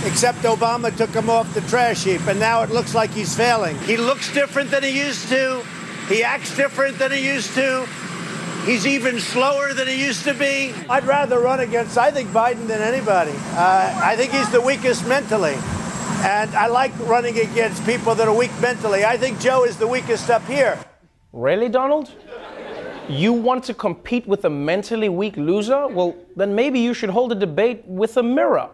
except 0.05 0.39
Obama 0.39 0.95
took 0.95 1.09
him 1.11 1.29
off 1.29 1.53
the 1.53 1.61
trash 1.61 2.03
heap, 2.03 2.25
and 2.27 2.39
now 2.39 2.63
it 2.63 2.69
looks 2.69 2.93
like 2.93 3.11
he's 3.11 3.35
failing. 3.35 3.77
He 3.79 3.97
looks 3.97 4.33
different 4.33 4.71
than 4.71 4.83
he 4.83 4.97
used 4.97 5.27
to, 5.29 5.63
he 6.07 6.23
acts 6.23 6.55
different 6.55 6.99
than 6.99 7.11
he 7.11 7.25
used 7.25 7.53
to. 7.55 7.87
He's 8.65 8.87
even 8.87 9.19
slower 9.19 9.73
than 9.73 9.87
he 9.89 10.05
used 10.05 10.23
to 10.23 10.33
be. 10.33 10.73
I'd 10.89 11.03
rather 11.03 11.39
run 11.39 11.59
against, 11.59 11.97
I 11.97 12.11
think, 12.11 12.29
Biden 12.29 12.67
than 12.67 12.81
anybody. 12.81 13.33
Uh, 13.55 14.01
I 14.01 14.15
think 14.15 14.31
he's 14.31 14.49
the 14.51 14.61
weakest 14.61 15.05
mentally. 15.05 15.55
And 16.23 16.49
I 16.55 16.67
like 16.67 16.97
running 16.99 17.37
against 17.39 17.85
people 17.85 18.15
that 18.15 18.25
are 18.25 18.33
weak 18.33 18.51
mentally. 18.61 19.03
I 19.03 19.17
think 19.17 19.41
Joe 19.41 19.65
is 19.65 19.75
the 19.75 19.87
weakest 19.87 20.29
up 20.29 20.45
here. 20.45 20.79
Really, 21.33 21.67
Donald? 21.67 22.11
You 23.09 23.33
want 23.33 23.65
to 23.65 23.73
compete 23.73 24.25
with 24.27 24.45
a 24.45 24.49
mentally 24.49 25.09
weak 25.09 25.35
loser? 25.35 25.87
Well, 25.87 26.15
then 26.37 26.55
maybe 26.55 26.79
you 26.79 26.93
should 26.93 27.09
hold 27.09 27.33
a 27.33 27.35
debate 27.35 27.83
with 27.85 28.15
a 28.15 28.23
mirror. 28.23 28.69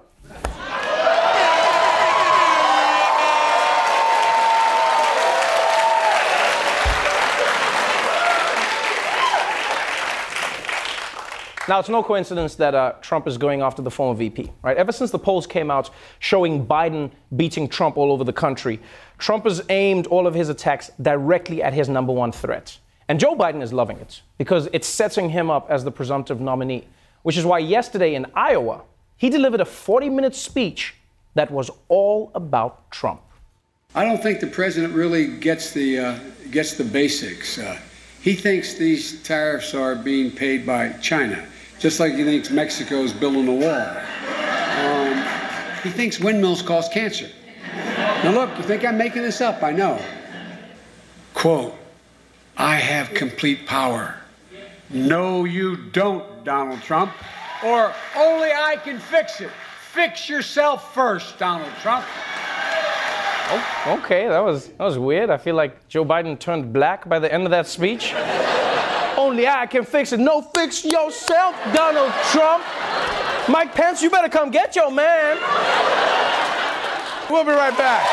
Now, 11.70 11.78
it's 11.78 11.88
no 11.88 12.02
coincidence 12.02 12.56
that 12.56 12.74
uh, 12.74 12.94
Trump 13.00 13.28
is 13.28 13.38
going 13.38 13.62
after 13.62 13.84
the 13.84 13.92
former 13.92 14.18
VP, 14.18 14.50
right? 14.64 14.76
Ever 14.76 14.92
since 14.92 15.12
the 15.12 15.20
polls 15.20 15.46
came 15.46 15.70
out 15.70 15.92
showing 16.18 16.66
Biden 16.66 17.12
beating 17.36 17.68
Trump 17.68 17.96
all 17.96 18.12
over 18.12 18.24
the 18.24 18.34
country, 18.34 18.80
Trump 19.20 19.44
has 19.44 19.62
aimed 19.70 20.08
all 20.08 20.26
of 20.26 20.34
his 20.34 20.50
attacks 20.50 20.90
directly 21.00 21.62
at 21.62 21.72
his 21.72 21.88
number 21.88 22.12
one 22.12 22.32
threat. 22.32 22.76
And 23.08 23.20
Joe 23.20 23.36
Biden 23.36 23.62
is 23.62 23.72
loving 23.72 23.98
it 23.98 24.24
because 24.40 24.68
it's 24.74 24.88
setting 24.88 25.30
him 25.30 25.52
up 25.52 25.70
as 25.70 25.84
the 25.84 25.92
presumptive 25.92 26.42
nominee, 26.42 26.88
which 27.22 27.38
is 27.38 27.46
why 27.46 27.60
yesterday 27.60 28.16
in 28.16 28.26
Iowa, 28.34 28.82
he 29.18 29.30
delivered 29.30 29.62
a 29.62 29.66
40 29.66 30.10
minute 30.10 30.34
speech 30.34 30.96
that 31.36 31.52
was 31.52 31.70
all 31.88 32.32
about 32.34 32.90
Trump. 32.90 33.22
I 33.94 34.06
don't 34.06 34.24
think 34.24 34.40
the 34.40 34.48
president 34.48 34.96
really 34.96 35.38
gets 35.38 35.72
the, 35.72 36.00
uh, 36.00 36.20
gets 36.50 36.78
the 36.78 36.84
basics. 36.84 37.60
Uh, 37.60 37.78
he 38.24 38.34
thinks 38.34 38.74
these 38.74 39.22
tariffs 39.22 39.76
are 39.76 39.94
being 39.94 40.32
paid 40.32 40.66
by 40.66 40.94
China 40.94 41.46
just 41.80 42.00
like 42.00 42.14
he 42.14 42.24
thinks 42.24 42.50
Mexico 42.52 42.98
is 42.98 43.14
building 43.14 43.48
a 43.48 43.54
wall. 43.54 43.98
Um, 44.86 45.80
he 45.82 45.90
thinks 45.90 46.20
windmills 46.20 46.62
cause 46.62 46.90
cancer. 46.90 47.30
Now, 48.24 48.32
look, 48.32 48.56
you 48.58 48.64
think 48.64 48.86
I'm 48.86 48.98
making 48.98 49.22
this 49.22 49.40
up? 49.40 49.64
I 49.64 49.72
know. 49.72 50.00
Quote, 51.34 51.74
I 52.58 52.76
have 52.76 53.14
complete 53.14 53.66
power. 53.66 54.16
No, 54.90 55.46
you 55.46 55.78
don't, 55.78 56.44
Donald 56.44 56.82
Trump. 56.82 57.14
Or 57.64 57.94
only 58.16 58.50
I 58.52 58.78
can 58.84 59.00
fix 59.00 59.40
it. 59.40 59.50
Fix 59.92 60.28
yourself 60.28 60.94
first, 60.94 61.40
Donald 61.40 61.72
Trump. 61.82 62.06
Oh, 63.52 64.00
okay, 64.04 64.28
that 64.28 64.44
was 64.44 64.68
that 64.68 64.84
was 64.84 65.00
weird. 65.00 65.30
I 65.30 65.38
feel 65.38 65.56
like 65.56 65.88
Joe 65.88 66.06
Biden 66.06 66.38
turned 66.38 66.72
black 66.72 67.08
by 67.10 67.20
the 67.20 67.34
end 67.34 67.46
of 67.46 67.52
that 67.52 67.68
speech. 67.68 68.14
Only 69.30 69.48
I 69.48 69.68
can 69.68 69.86
fix 69.86 70.12
it. 70.12 70.20
No, 70.20 70.42
fix 70.42 70.84
yourself, 70.84 71.56
Donald 71.72 72.12
Trump. 72.32 72.64
Mike 73.48 73.76
Pence, 73.76 74.02
you 74.02 74.10
better 74.10 74.28
come 74.28 74.50
get 74.50 74.76
your 74.76 74.90
man. 74.90 75.38
We'll 77.30 77.44
be 77.44 77.52
right 77.52 77.78
back. 77.78 78.10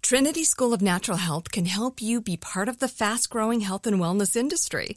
Trinity 0.00 0.44
School 0.44 0.72
of 0.72 0.80
Natural 0.80 1.16
Health 1.16 1.50
can 1.50 1.64
help 1.64 2.00
you 2.00 2.20
be 2.20 2.36
part 2.36 2.68
of 2.68 2.78
the 2.78 2.86
fast 2.86 3.30
growing 3.30 3.62
health 3.62 3.84
and 3.84 3.98
wellness 3.98 4.36
industry. 4.36 4.96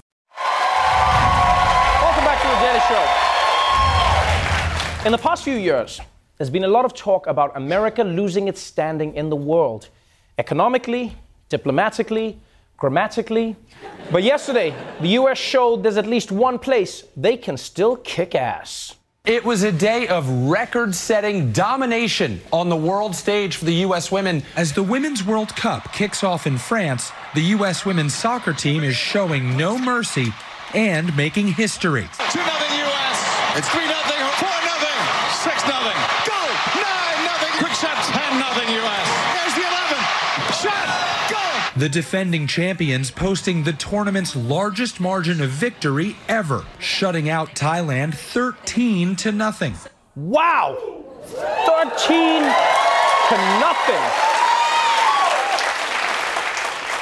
Daily 2.61 2.79
Show. 2.81 3.03
In 5.03 5.11
the 5.11 5.17
past 5.17 5.43
few 5.43 5.55
years, 5.55 5.99
there's 6.37 6.51
been 6.51 6.63
a 6.63 6.67
lot 6.67 6.85
of 6.85 6.93
talk 6.93 7.25
about 7.25 7.57
America 7.57 8.03
losing 8.03 8.47
its 8.47 8.61
standing 8.61 9.15
in 9.15 9.31
the 9.31 9.35
world, 9.35 9.89
economically, 10.37 11.11
diplomatically, 11.49 12.37
grammatically. 12.77 13.55
But 14.11 14.21
yesterday, 14.21 14.75
the 14.99 15.07
US 15.21 15.39
showed 15.39 15.81
there's 15.81 15.97
at 15.97 16.05
least 16.05 16.31
one 16.31 16.59
place 16.59 17.03
they 17.17 17.35
can 17.35 17.57
still 17.57 17.95
kick 17.95 18.35
ass. 18.35 18.93
It 19.25 19.43
was 19.43 19.63
a 19.63 19.71
day 19.71 20.07
of 20.07 20.29
record 20.29 20.93
setting 20.93 21.51
domination 21.51 22.41
on 22.53 22.69
the 22.69 22.75
world 22.75 23.15
stage 23.15 23.55
for 23.55 23.65
the 23.65 23.85
U.S. 23.87 24.11
women. 24.11 24.43
As 24.55 24.71
the 24.71 24.83
Women's 24.83 25.23
World 25.23 25.55
Cup 25.55 25.93
kicks 25.93 26.23
off 26.23 26.45
in 26.45 26.59
France, 26.59 27.11
the 27.33 27.41
U.S. 27.55 27.87
women's 27.87 28.13
soccer 28.13 28.53
team 28.53 28.83
is 28.83 28.95
showing 28.95 29.57
no 29.57 29.79
mercy 29.79 30.31
and 30.75 31.15
making 31.15 31.47
history. 31.47 32.07
2 32.29 32.39
0 32.39 32.45
U.S. 32.45 33.57
It's 33.57 33.69
3 33.69 33.85
0, 33.85 33.93
4 33.93 34.49
0, 34.61 34.81
6 35.43 35.61
0. 35.61 35.73
Go! 36.25 36.41
9 36.75 37.21
0. 37.25 37.59
Quick 37.59 37.73
shot 37.73 37.97
10 37.97 38.39
0 38.39 38.79
U.S. 38.79 39.07
There's 39.35 39.55
the 39.55 39.65
11. 39.67 39.97
Shot! 40.61 41.29
Go! 41.29 41.79
The 41.79 41.89
defending 41.89 42.47
champions 42.47 43.11
posting 43.11 43.63
the 43.63 43.73
tournament's 43.73 44.35
largest 44.35 44.99
margin 44.99 45.41
of 45.41 45.49
victory 45.49 46.15
ever, 46.27 46.65
shutting 46.79 47.29
out 47.29 47.55
Thailand 47.55 48.13
13 48.15 49.15
to 49.17 49.31
nothing. 49.31 49.75
Wow! 50.15 50.77
13 51.23 52.43
to 52.43 53.37
nothing. 53.59 54.40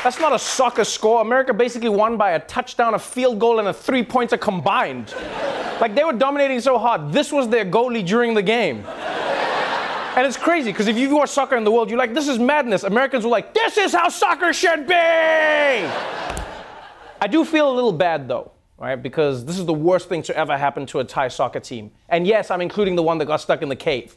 That's 0.04 0.20
not 0.20 0.34
a 0.34 0.40
soccer 0.40 0.86
score. 0.86 1.22
America 1.22 1.54
basically 1.54 1.90
won 1.90 2.16
by 2.16 2.32
a 2.32 2.40
touchdown, 2.40 2.94
a 2.94 3.00
field 3.00 3.38
goal, 3.38 3.60
and 3.60 3.68
a 3.68 3.74
three 3.74 4.04
pointer 4.04 4.38
combined. 4.38 5.14
Like 5.82 5.94
they 5.94 6.06
were 6.06 6.14
dominating 6.14 6.62
so 6.62 6.78
hard. 6.78 7.12
This 7.12 7.32
was 7.32 7.50
their 7.50 7.66
goalie 7.66 8.06
during 8.06 8.34
the 8.34 8.42
game. 8.42 8.86
And 10.16 10.26
it's 10.26 10.38
crazy 10.38 10.72
because 10.72 10.88
if 10.88 10.98
you 10.98 11.16
watch 11.16 11.30
soccer 11.30 11.56
in 11.56 11.64
the 11.64 11.72
world, 11.72 11.90
you're 11.90 12.00
like, 12.00 12.14
this 12.14 12.28
is 12.28 12.40
madness. 12.40 12.84
Americans 12.84 13.24
were 13.24 13.30
like, 13.30 13.54
this 13.54 13.78
is 13.78 13.94
how 13.94 14.10
soccer 14.10 14.54
should 14.54 14.88
be. 14.88 14.96
I 14.96 17.28
do 17.30 17.44
feel 17.44 17.70
a 17.70 17.74
little 17.74 17.92
bad 17.92 18.28
though, 18.28 18.52
right? 18.80 18.96
Because 18.96 19.46
this 19.46 19.60
is 19.60 19.66
the 19.66 19.74
worst 19.74 20.08
thing 20.08 20.24
to 20.24 20.36
ever 20.36 20.58
happen 20.58 20.86
to 20.88 21.00
a 21.00 21.04
Thai 21.04 21.28
soccer 21.28 21.60
team. 21.60 21.92
And 22.08 22.26
yes, 22.26 22.50
I'm 22.50 22.62
including 22.62 22.96
the 22.96 23.04
one 23.04 23.18
that 23.18 23.26
got 23.26 23.42
stuck 23.42 23.62
in 23.62 23.70
the 23.70 23.76
cave. 23.76 24.16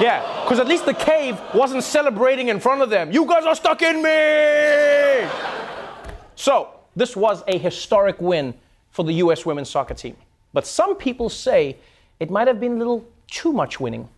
Yeah, 0.00 0.42
because 0.42 0.58
at 0.58 0.66
least 0.66 0.84
the 0.84 0.94
cave 0.94 1.40
wasn't 1.54 1.84
celebrating 1.84 2.48
in 2.48 2.58
front 2.58 2.82
of 2.82 2.90
them. 2.90 3.12
You 3.12 3.24
guys 3.26 3.44
are 3.44 3.54
stuck 3.54 3.82
in 3.82 4.02
me! 4.02 5.28
So, 6.34 6.70
this 6.96 7.16
was 7.16 7.44
a 7.46 7.56
historic 7.56 8.20
win 8.20 8.54
for 8.90 9.04
the 9.04 9.12
US 9.14 9.46
women's 9.46 9.70
soccer 9.70 9.94
team. 9.94 10.16
But 10.52 10.66
some 10.66 10.96
people 10.96 11.28
say 11.28 11.76
it 12.18 12.30
might 12.30 12.48
have 12.48 12.60
been 12.60 12.72
a 12.72 12.76
little 12.76 13.04
too 13.28 13.52
much 13.52 13.80
winning. 13.80 14.08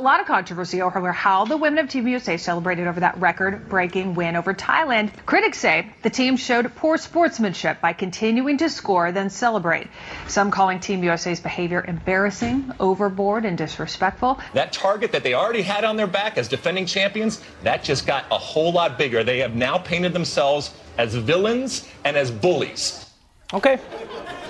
A 0.00 0.08
lot 0.10 0.18
of 0.18 0.26
controversy 0.26 0.80
over 0.80 1.12
how 1.12 1.44
the 1.44 1.58
women 1.58 1.78
of 1.78 1.90
Team 1.90 2.08
USA 2.08 2.38
celebrated 2.38 2.86
over 2.86 3.00
that 3.00 3.20
record 3.20 3.68
breaking 3.68 4.14
win 4.14 4.34
over 4.34 4.54
Thailand. 4.54 5.10
Critics 5.26 5.58
say 5.58 5.92
the 6.00 6.08
team 6.08 6.38
showed 6.38 6.74
poor 6.74 6.96
sportsmanship 6.96 7.82
by 7.82 7.92
continuing 7.92 8.56
to 8.56 8.70
score, 8.70 9.12
then 9.12 9.28
celebrate. 9.28 9.88
Some 10.26 10.50
calling 10.50 10.80
Team 10.80 11.04
USA's 11.04 11.38
behavior 11.38 11.84
embarrassing, 11.86 12.72
overboard, 12.80 13.44
and 13.44 13.58
disrespectful. 13.58 14.40
That 14.54 14.72
target 14.72 15.12
that 15.12 15.22
they 15.22 15.34
already 15.34 15.60
had 15.60 15.84
on 15.84 15.98
their 15.98 16.06
back 16.06 16.38
as 16.38 16.48
defending 16.48 16.86
champions, 16.86 17.42
that 17.62 17.84
just 17.84 18.06
got 18.06 18.24
a 18.30 18.38
whole 18.38 18.72
lot 18.72 18.96
bigger. 18.96 19.22
They 19.22 19.40
have 19.40 19.54
now 19.54 19.76
painted 19.76 20.14
themselves 20.14 20.72
as 20.96 21.14
villains 21.14 21.86
and 22.06 22.16
as 22.16 22.30
bullies. 22.30 23.04
Okay. 23.52 23.78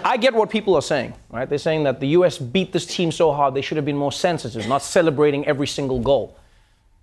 I 0.05 0.17
get 0.17 0.35
what 0.35 0.51
people 0.51 0.75
are 0.75 0.83
saying, 0.83 1.15
right? 1.31 1.49
They're 1.49 1.59
saying 1.59 1.85
that 1.85 2.01
the 2.01 2.09
US 2.09 2.39
beat 2.39 2.73
this 2.73 2.87
team 2.87 3.13
so 3.13 3.33
hard 3.33 3.55
they 3.55 3.61
should 3.61 3.77
have 3.77 3.85
been 3.85 3.97
more 3.97 4.13
sensitive, 4.13 4.67
not 4.67 4.83
celebrating 4.83 5.47
every 5.47 5.67
single 5.67 6.01
goal. 6.01 6.37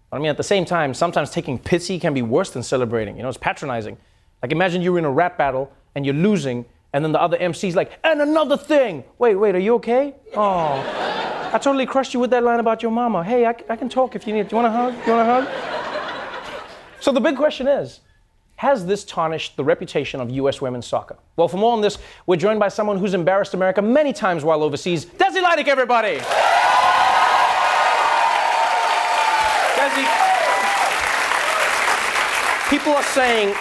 But 0.09 0.17
I 0.17 0.19
mean, 0.19 0.29
at 0.29 0.37
the 0.37 0.43
same 0.43 0.65
time, 0.65 0.93
sometimes 0.93 1.29
taking 1.29 1.59
pity 1.59 1.99
can 1.99 2.13
be 2.13 2.21
worse 2.21 2.49
than 2.49 2.63
celebrating. 2.63 3.17
You 3.17 3.23
know, 3.23 3.29
it's 3.29 3.37
patronizing. 3.37 3.97
Like, 4.41 4.51
imagine 4.51 4.81
you're 4.81 4.97
in 4.97 5.05
a 5.05 5.11
rap 5.11 5.37
battle 5.37 5.71
and 5.95 6.05
you're 6.05 6.15
losing, 6.15 6.65
and 6.93 7.03
then 7.03 7.11
the 7.11 7.21
other 7.21 7.37
MC's 7.37 7.75
like, 7.75 7.91
and 8.03 8.21
another 8.21 8.57
thing. 8.57 9.03
Wait, 9.19 9.35
wait, 9.35 9.55
are 9.55 9.59
you 9.59 9.75
okay? 9.75 10.15
Oh, 10.35 11.49
I 11.53 11.57
totally 11.59 11.85
crushed 11.85 12.13
you 12.13 12.19
with 12.19 12.29
that 12.31 12.43
line 12.43 12.59
about 12.59 12.81
your 12.81 12.91
mama. 12.91 13.23
Hey, 13.23 13.45
I, 13.45 13.55
I 13.69 13.75
can 13.75 13.89
talk 13.89 14.15
if 14.15 14.27
you 14.27 14.33
need. 14.33 14.41
It. 14.41 14.49
Do 14.49 14.55
you 14.55 14.61
want 14.61 14.73
a 14.73 14.77
hug? 14.77 14.93
You 15.07 15.13
want 15.13 15.29
a 15.29 15.45
hug? 15.45 16.63
So 16.99 17.11
the 17.11 17.21
big 17.21 17.35
question 17.35 17.67
is, 17.67 18.01
has 18.57 18.85
this 18.85 19.03
tarnished 19.05 19.55
the 19.55 19.63
reputation 19.63 20.19
of 20.19 20.29
U.S. 20.31 20.61
women's 20.61 20.85
soccer? 20.85 21.17
Well, 21.35 21.47
for 21.47 21.57
more 21.57 21.73
on 21.73 21.81
this, 21.81 21.99
we're 22.25 22.37
joined 22.37 22.59
by 22.59 22.69
someone 22.69 22.97
who's 22.97 23.13
embarrassed 23.13 23.53
America 23.53 23.81
many 23.81 24.11
times 24.11 24.43
while 24.43 24.63
overseas. 24.63 25.05
Desi 25.05 25.41
Lydic, 25.41 25.67
everybody! 25.67 26.17
Desi, 29.77 30.05
people 32.69 32.93
are 32.93 33.03
saying 33.03 33.55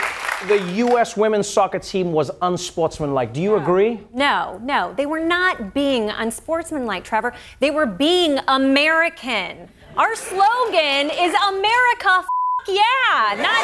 the 0.49 0.63
U.S. 0.77 1.15
women's 1.15 1.47
soccer 1.47 1.79
team 1.79 2.13
was 2.13 2.31
unsportsmanlike. 2.41 3.35
Do 3.35 3.43
you 3.43 3.57
agree? 3.57 4.01
No, 4.15 4.59
no. 4.65 4.95
They 4.97 5.05
were 5.05 5.21
not 5.21 5.75
being 5.75 6.09
unsportsmanlike, 6.09 7.05
Trevor. 7.05 7.35
They 7.61 7.71
were 7.71 7.87
being 7.87 8.39
American. 8.49 9.69
Our 9.97 10.17
slogan 10.17 11.11
is 11.11 11.35
America 11.49 12.27
yeah, 12.69 13.39
not 13.39 13.63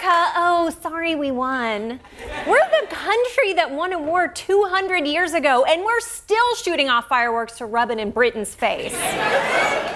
America. 0.00 0.32
Oh, 0.36 0.70
sorry, 0.80 1.14
we 1.14 1.30
won. 1.30 2.00
We're 2.46 2.70
the 2.80 2.86
country 2.88 3.52
that 3.54 3.70
won 3.70 3.92
a 3.92 3.98
war 3.98 4.28
200 4.28 5.06
years 5.06 5.32
ago, 5.34 5.64
and 5.64 5.84
we're 5.84 6.00
still 6.00 6.54
shooting 6.56 6.88
off 6.88 7.08
fireworks 7.08 7.58
to 7.58 7.66
rub 7.66 7.90
it 7.90 7.98
in 7.98 8.10
Britain's 8.10 8.54
face. 8.54 8.94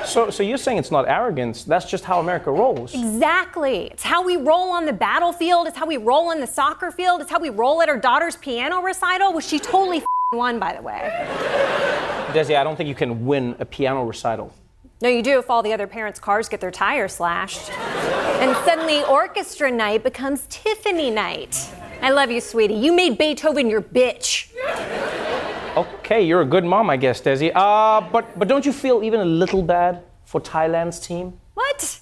So, 0.07 0.31
so 0.31 0.43
you're 0.43 0.59
saying 0.59 0.79
it's 0.79 0.91
not 0.91 1.09
arrogance? 1.09 1.65
That's 1.65 1.87
just 1.87 2.05
how 2.05 2.21
America 2.21 2.51
rolls. 2.51 2.95
Exactly. 2.95 3.87
It's 3.87 4.03
how 4.03 4.23
we 4.23 4.37
roll 4.37 4.73
on 4.73 4.87
the 4.87 4.93
battlefield. 4.93 5.67
It's 5.67 5.77
how 5.77 5.87
we 5.87 5.97
roll 5.97 6.29
on 6.31 6.41
the 6.41 6.47
soccer 6.47 6.91
field. 6.91 7.21
It's 7.21 7.31
how 7.31 7.41
we 7.41 7.51
roll 7.51 7.83
at 7.83 7.89
our 7.89 7.99
daughter's 7.99 8.37
piano 8.37 8.81
recital, 8.81 9.33
which 9.33 9.47
she 9.47 9.59
totally 9.59 10.03
won, 10.33 10.59
by 10.59 10.75
the 10.75 10.83
way. 10.83 11.11
Desi, 12.33 12.57
I 12.57 12.65
don't 12.65 12.77
think 12.77 12.89
you 12.89 12.95
can 12.95 13.25
win 13.25 13.57
a 13.59 13.65
piano 13.65 14.05
recital. 14.05 14.53
No, 15.03 15.09
you 15.09 15.23
do 15.23 15.39
if 15.39 15.51
all 15.51 15.63
the 15.63 15.73
other 15.73 15.87
parents' 15.87 16.21
cars 16.21 16.49
get 16.49 16.61
their 16.61 16.71
tires 16.71 17.15
slashed. 17.15 17.71
and 18.41 18.57
suddenly, 18.65 19.03
orchestra 19.05 19.71
night 19.71 20.03
becomes 20.03 20.47
Tiffany 20.49 21.11
night. 21.11 21.71
I 22.01 22.11
love 22.11 22.31
you, 22.31 22.41
sweetie. 22.41 22.75
You 22.75 22.93
made 22.93 23.19
Beethoven 23.19 23.69
your 23.69 23.83
bitch. 23.83 24.51
Okay, 25.77 26.23
you're 26.23 26.43
a 26.43 26.47
good 26.47 26.65
mom, 26.65 26.89
I 26.89 26.97
guess, 26.97 27.21
Desi. 27.21 27.51
Uh, 27.55 28.01
but, 28.13 28.39
but 28.39 28.47
don't 28.47 28.65
you 28.65 28.73
feel 28.73 29.03
even 29.03 29.21
a 29.21 29.25
little 29.25 29.63
bad 29.63 30.03
for 30.25 30.41
Thailand's 30.41 31.01
team? 31.01 31.39
What? 31.55 32.01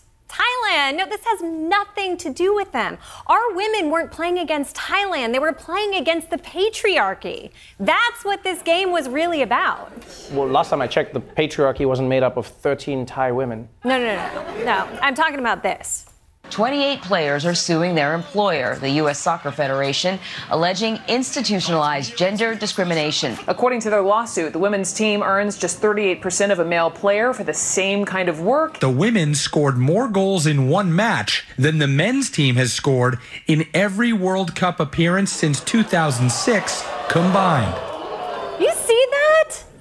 Thailand. 0.73 0.97
No, 0.97 1.07
this 1.07 1.25
has 1.25 1.43
nothing 1.43 2.17
to 2.19 2.31
do 2.31 2.55
with 2.55 2.73
them. 2.73 2.99
Our 3.27 3.55
women 3.55 3.91
weren't 3.91 4.11
playing 4.11 4.39
against 4.39 4.77
Thailand, 4.77 5.33
they 5.33 5.39
were 5.39 5.53
playing 5.53 5.95
against 5.95 6.31
the 6.31 6.39
patriarchy. 6.39 7.51
That's 7.79 8.25
what 8.25 8.43
this 8.43 8.63
game 8.63 8.91
was 8.91 9.09
really 9.09 9.43
about. 9.43 9.93
Well, 10.33 10.49
last 10.49 10.71
time 10.71 10.81
I 10.81 10.87
checked, 10.87 11.15
the 11.15 11.21
patriarchy 11.21 11.87
wasn't 11.87 12.09
made 12.09 12.23
up 12.23 12.37
of 12.37 12.47
13 12.47 13.07
Thai 13.07 13.33
women. 13.33 13.69
No, 13.85 13.99
no, 13.99 14.15
no, 14.15 14.65
no. 14.65 14.99
I'm 15.01 15.15
talking 15.15 15.39
about 15.39 15.63
this. 15.63 16.07
28 16.53 17.01
players 17.01 17.47
are 17.47 17.55
suing 17.55 17.95
their 17.95 18.15
employer, 18.15 18.77
the 18.77 18.91
U.S. 18.91 19.19
Soccer 19.19 19.51
Federation, 19.51 20.19
alleging 20.51 20.99
institutionalized 21.09 22.17
gender 22.17 22.55
discrimination. 22.55 23.39
According 23.49 23.81
to 23.81 23.91
their 23.91 24.03
lawsuit, 24.03 24.53
the 24.53 24.59
women's 24.59 24.93
team 24.93 25.23
earns 25.23 25.57
just 25.57 25.81
38% 25.81 26.53
of 26.53 26.59
a 26.59 26.65
male 26.65 26.91
player 26.91 27.33
for 27.33 27.43
the 27.43 27.55
same 27.55 28.05
kind 28.05 28.29
of 28.29 28.41
work. 28.41 28.81
The 28.81 28.91
women 28.91 29.35
scored 29.35 29.79
more 29.79 30.09
goals 30.09 30.47
in 30.47 30.69
one 30.69 30.95
match 30.95 31.47
than 31.57 31.79
the 31.79 31.89
men's 31.89 32.29
team 32.29 32.57
has 32.57 32.73
scored 32.73 33.19
in 33.47 33.65
every 33.73 34.13
World 34.13 34.55
Cup 34.55 34.79
appearance 34.79 35.33
since 35.33 35.59
2006 35.61 36.85
combined. 37.09 37.92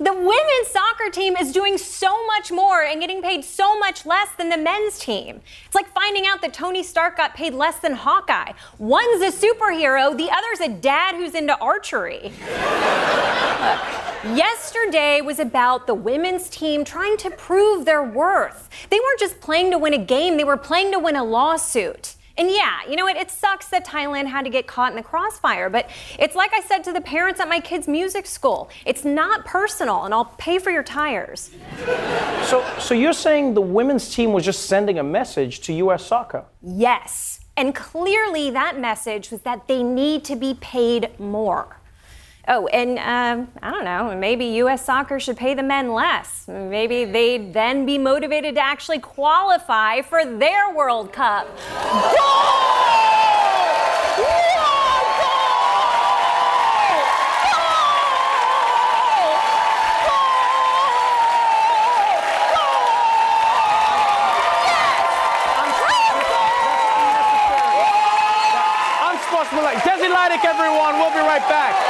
The 0.01 0.13
women's 0.13 0.67
soccer 0.71 1.11
team 1.11 1.37
is 1.37 1.51
doing 1.51 1.77
so 1.77 2.25
much 2.25 2.51
more 2.51 2.81
and 2.81 2.99
getting 2.99 3.21
paid 3.21 3.45
so 3.45 3.77
much 3.77 4.03
less 4.03 4.29
than 4.35 4.49
the 4.49 4.57
men's 4.57 4.97
team. 4.97 5.41
It's 5.67 5.75
like 5.75 5.87
finding 5.89 6.25
out 6.25 6.41
that 6.41 6.55
Tony 6.55 6.81
Stark 6.81 7.17
got 7.17 7.35
paid 7.35 7.53
less 7.53 7.77
than 7.77 7.93
Hawkeye. 7.93 8.53
One's 8.79 9.21
a 9.21 9.29
superhero, 9.29 10.17
the 10.17 10.31
other's 10.31 10.59
a 10.59 10.69
dad 10.69 11.13
who's 11.13 11.35
into 11.35 11.55
archery. 11.59 12.31
Yesterday 14.23 15.21
was 15.21 15.37
about 15.37 15.85
the 15.85 15.93
women's 15.93 16.49
team 16.49 16.83
trying 16.83 17.15
to 17.17 17.29
prove 17.29 17.85
their 17.85 18.01
worth. 18.01 18.69
They 18.89 18.99
weren't 18.99 19.19
just 19.19 19.39
playing 19.39 19.69
to 19.69 19.77
win 19.77 19.93
a 19.93 20.03
game, 20.03 20.35
they 20.37 20.43
were 20.43 20.57
playing 20.57 20.93
to 20.93 20.99
win 20.99 21.15
a 21.15 21.23
lawsuit. 21.23 22.15
And 22.37 22.49
yeah, 22.49 22.79
you 22.89 22.95
know 22.95 23.03
what? 23.03 23.17
It 23.17 23.29
sucks 23.29 23.67
that 23.69 23.85
Thailand 23.85 24.27
had 24.27 24.43
to 24.45 24.49
get 24.49 24.67
caught 24.67 24.91
in 24.91 24.95
the 24.95 25.03
crossfire, 25.03 25.69
but 25.69 25.89
it's 26.19 26.35
like 26.35 26.51
I 26.53 26.61
said 26.61 26.83
to 26.85 26.93
the 26.93 27.01
parents 27.01 27.39
at 27.39 27.49
my 27.49 27.59
kids' 27.59 27.87
music 27.87 28.25
school. 28.25 28.69
It's 28.85 29.03
not 29.03 29.45
personal, 29.45 30.03
and 30.05 30.13
I'll 30.13 30.25
pay 30.25 30.59
for 30.59 30.71
your 30.71 30.83
tires. 30.83 31.51
So, 32.43 32.65
so 32.79 32.93
you're 32.93 33.13
saying 33.13 33.53
the 33.53 33.61
women's 33.61 34.13
team 34.13 34.33
was 34.33 34.45
just 34.45 34.65
sending 34.65 34.99
a 34.99 35.03
message 35.03 35.61
to 35.61 35.73
U.S. 35.73 36.05
soccer? 36.05 36.45
Yes. 36.61 37.39
And 37.57 37.75
clearly 37.75 38.49
that 38.51 38.79
message 38.79 39.29
was 39.29 39.41
that 39.41 39.67
they 39.67 39.83
need 39.83 40.23
to 40.25 40.35
be 40.35 40.55
paid 40.55 41.19
more. 41.19 41.80
Oh, 42.47 42.67
and 42.67 42.97
um, 42.99 43.49
I 43.61 43.71
don't 43.71 43.85
know, 43.85 44.15
maybe 44.15 44.45
U.S. 44.45 44.83
soccer 44.83 45.19
should 45.19 45.37
pay 45.37 45.53
the 45.53 45.63
men 45.63 45.93
less. 45.93 46.47
Maybe 46.47 47.05
they'd 47.05 47.53
then 47.53 47.85
be 47.85 47.97
motivated 47.97 48.55
to 48.55 48.61
actually 48.61 48.99
qualify 48.99 50.01
for 50.01 50.25
their 50.25 50.73
World 50.73 51.13
Cup. 51.13 51.47
Desi 69.81 70.09
Lydic, 70.09 70.43
everyone. 70.45 70.99
We'll 70.99 71.11
be 71.11 71.19
right 71.19 71.41
back. 71.49 71.80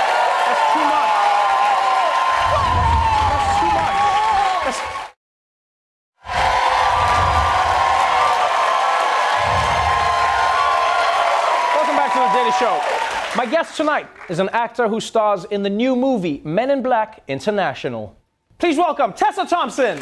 Back 12.13 12.31
to 12.31 12.33
the 12.33 12.39
Daily 12.39 12.51
Show. 12.53 13.37
My 13.37 13.45
guest 13.45 13.77
tonight 13.77 14.07
is 14.29 14.39
an 14.39 14.49
actor 14.49 14.87
who 14.87 14.99
stars 14.99 15.45
in 15.45 15.63
the 15.63 15.69
new 15.69 15.95
movie 15.95 16.41
Men 16.43 16.69
in 16.69 16.81
Black 16.81 17.23
International. 17.27 18.17
Please 18.57 18.77
welcome 18.77 19.13
Tessa 19.13 19.45
Thompson. 19.45 19.97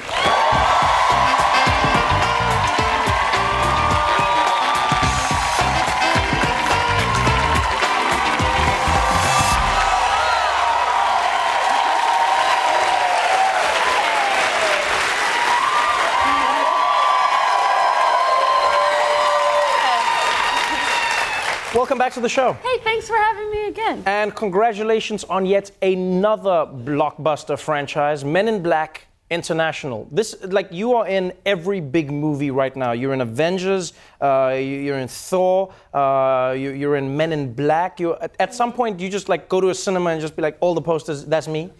Welcome 21.89 22.05
back 22.05 22.13
to 22.13 22.19
the 22.19 22.29
show. 22.29 22.53
Hey, 22.53 22.77
thanks 22.83 23.07
for 23.07 23.15
having 23.17 23.49
me 23.49 23.65
again. 23.65 24.03
And 24.05 24.35
congratulations 24.35 25.23
on 25.23 25.47
yet 25.47 25.71
another 25.81 26.67
blockbuster 26.71 27.57
franchise, 27.57 28.23
Men 28.23 28.47
in 28.47 28.61
Black 28.61 29.07
International. 29.31 30.07
This, 30.11 30.35
like, 30.43 30.67
you 30.71 30.93
are 30.93 31.07
in 31.07 31.33
every 31.47 31.81
big 31.81 32.11
movie 32.11 32.51
right 32.51 32.75
now. 32.75 32.91
You're 32.91 33.13
in 33.15 33.21
Avengers, 33.21 33.93
uh, 34.21 34.53
you- 34.55 34.81
you're 34.85 34.99
in 34.99 35.07
Thor, 35.07 35.73
uh, 35.91 36.53
you- 36.55 36.73
you're 36.73 36.95
in 36.95 37.17
Men 37.17 37.33
in 37.33 37.55
Black. 37.55 37.99
You, 37.99 38.13
at, 38.21 38.35
at 38.39 38.53
some 38.53 38.71
point, 38.71 38.99
you 38.99 39.09
just 39.09 39.27
like 39.27 39.49
go 39.49 39.59
to 39.59 39.69
a 39.69 39.73
cinema 39.73 40.11
and 40.11 40.21
just 40.21 40.35
be 40.35 40.43
like, 40.43 40.57
all 40.59 40.75
the 40.75 40.83
posters, 40.83 41.25
that's 41.25 41.47
me. 41.47 41.71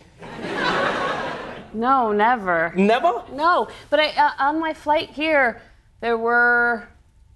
No, 1.72 2.12
never. 2.12 2.74
Never? 2.76 3.22
No, 3.32 3.68
but 3.92 4.00
I, 4.00 4.08
uh, 4.18 4.32
on 4.40 4.60
my 4.60 4.74
flight 4.74 5.12
here, 5.12 5.62
there 6.02 6.18
were 6.18 6.88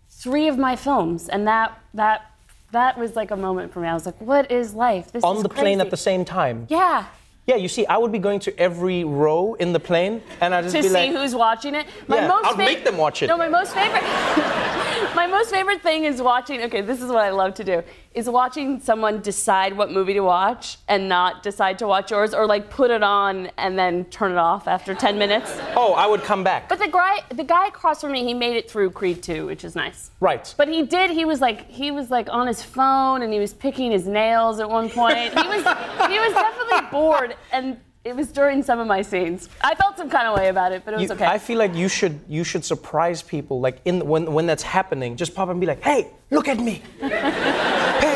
three 0.10 0.48
of 0.48 0.58
my 0.58 0.76
films, 0.76 1.30
and 1.30 1.48
that 1.48 1.78
that 1.94 2.33
that 2.74 2.98
was 2.98 3.16
like 3.16 3.32
a 3.32 3.38
moment 3.38 3.72
for 3.72 3.80
me. 3.80 3.88
I 3.88 3.94
was 3.94 4.06
like, 4.06 4.20
"What 4.20 4.52
is 4.52 4.74
life? 4.74 5.12
This 5.12 5.24
On 5.24 5.38
is 5.38 5.44
the 5.44 5.50
plane 5.50 5.80
at 5.80 5.90
the 5.90 5.98
same 5.98 6.26
time. 6.26 6.68
Yeah. 6.70 7.06
Yeah, 7.46 7.56
you 7.56 7.68
see, 7.68 7.86
I 7.88 7.98
would 7.98 8.12
be 8.14 8.20
going 8.20 8.40
to 8.42 8.58
every 8.58 9.04
row 9.04 9.54
in 9.56 9.74
the 9.74 9.80
plane, 9.80 10.22
and 10.40 10.56
I'd 10.56 10.64
just 10.64 10.76
to 10.78 10.82
be 10.82 10.88
see 10.88 10.94
like, 10.94 11.12
who's 11.12 11.36
watching 11.36 11.76
it. 11.76 11.86
My 12.08 12.16
Yeah, 12.18 12.28
most 12.28 12.46
I'll 12.46 12.54
fav- 12.54 12.58
make 12.58 12.86
them 12.86 12.96
watch 12.98 13.22
it. 13.22 13.28
No, 13.28 13.36
my 13.38 13.50
most 13.50 13.74
favorite. 13.74 14.02
my 15.16 15.28
most 15.28 15.50
favorite 15.50 15.82
thing 15.82 16.06
is 16.06 16.22
watching. 16.22 16.62
Okay, 16.64 16.80
this 16.82 17.02
is 17.02 17.08
what 17.10 17.24
I 17.24 17.32
love 17.32 17.54
to 17.56 17.64
do: 17.64 17.84
is 18.14 18.30
watching 18.30 18.80
someone 18.80 19.22
decide 19.22 19.76
what 19.76 19.92
movie 19.92 20.14
to 20.14 20.20
watch 20.22 20.78
and 20.88 21.10
not 21.10 21.42
decide 21.42 21.80
to 21.80 21.88
watch 21.88 22.12
yours, 22.12 22.34
or 22.34 22.46
like 22.46 22.70
put 22.70 22.92
it 22.92 23.02
on 23.04 23.48
and 23.58 23.78
then 23.78 24.06
turn 24.06 24.32
it 24.32 24.38
off 24.38 24.68
after 24.68 24.94
10 24.94 25.18
minutes. 25.18 25.52
oh, 25.76 25.94
I 25.94 26.06
would 26.06 26.22
come 26.24 26.44
back. 26.44 26.70
But 26.70 26.80
the 26.80 26.88
guy, 26.90 27.20
the 27.30 27.44
guy 27.44 27.68
across 27.68 28.02
from 28.02 28.12
me, 28.12 28.24
he 28.24 28.34
made 28.34 28.56
it 28.56 28.70
through 28.70 28.92
Creed 28.92 29.24
2, 29.24 29.48
which 29.48 29.64
is 29.64 29.76
nice. 29.76 30.12
Right. 30.20 30.54
But 30.58 30.68
he 30.68 30.84
did. 30.84 31.10
He 31.12 31.26
was 31.26 31.42
like, 31.42 31.70
he 31.70 31.90
was 31.92 32.12
like 32.12 32.28
on 32.30 32.46
his 32.48 32.62
phone, 32.62 33.22
and 33.24 33.34
he 33.34 33.40
was 33.40 33.54
picking 33.54 33.92
his 33.92 34.06
nails 34.08 34.60
at 34.60 34.70
one 34.70 34.90
point. 34.90 35.18
he 35.18 35.48
was, 35.48 35.64
he 36.10 36.20
was 36.20 36.34
definitely 36.34 36.90
bored, 36.92 37.36
and 37.52 37.78
it 38.04 38.16
was 38.16 38.28
during 38.34 38.62
some 38.62 38.80
of 38.80 38.86
my 38.86 39.02
scenes. 39.02 39.48
I 39.62 39.76
felt 39.76 39.98
some 39.98 40.10
kind 40.10 40.28
of 40.28 40.36
way 40.38 40.50
about 40.50 40.72
it, 40.74 40.84
but 40.86 40.94
it 40.94 40.98
was 40.98 41.10
You- 41.10 41.16
okay. 41.16 41.26
I 41.26 41.38
feel 41.40 41.58
like 41.58 41.74
you 41.74 41.88
should 41.88 42.20
you 42.28 42.44
should 42.44 42.66
surprise 42.66 43.22
people 43.24 43.62
like 43.62 43.78
in 43.86 44.06
when 44.06 44.34
when 44.34 44.46
that's 44.46 44.62
happening. 44.64 45.16
Just 45.16 45.34
pop 45.34 45.44
up 45.48 45.52
and 45.52 45.60
be 45.62 45.66
like, 45.68 45.82
"Hey, 45.82 46.10
look 46.30 46.50
at 46.50 46.60
me." 46.60 46.82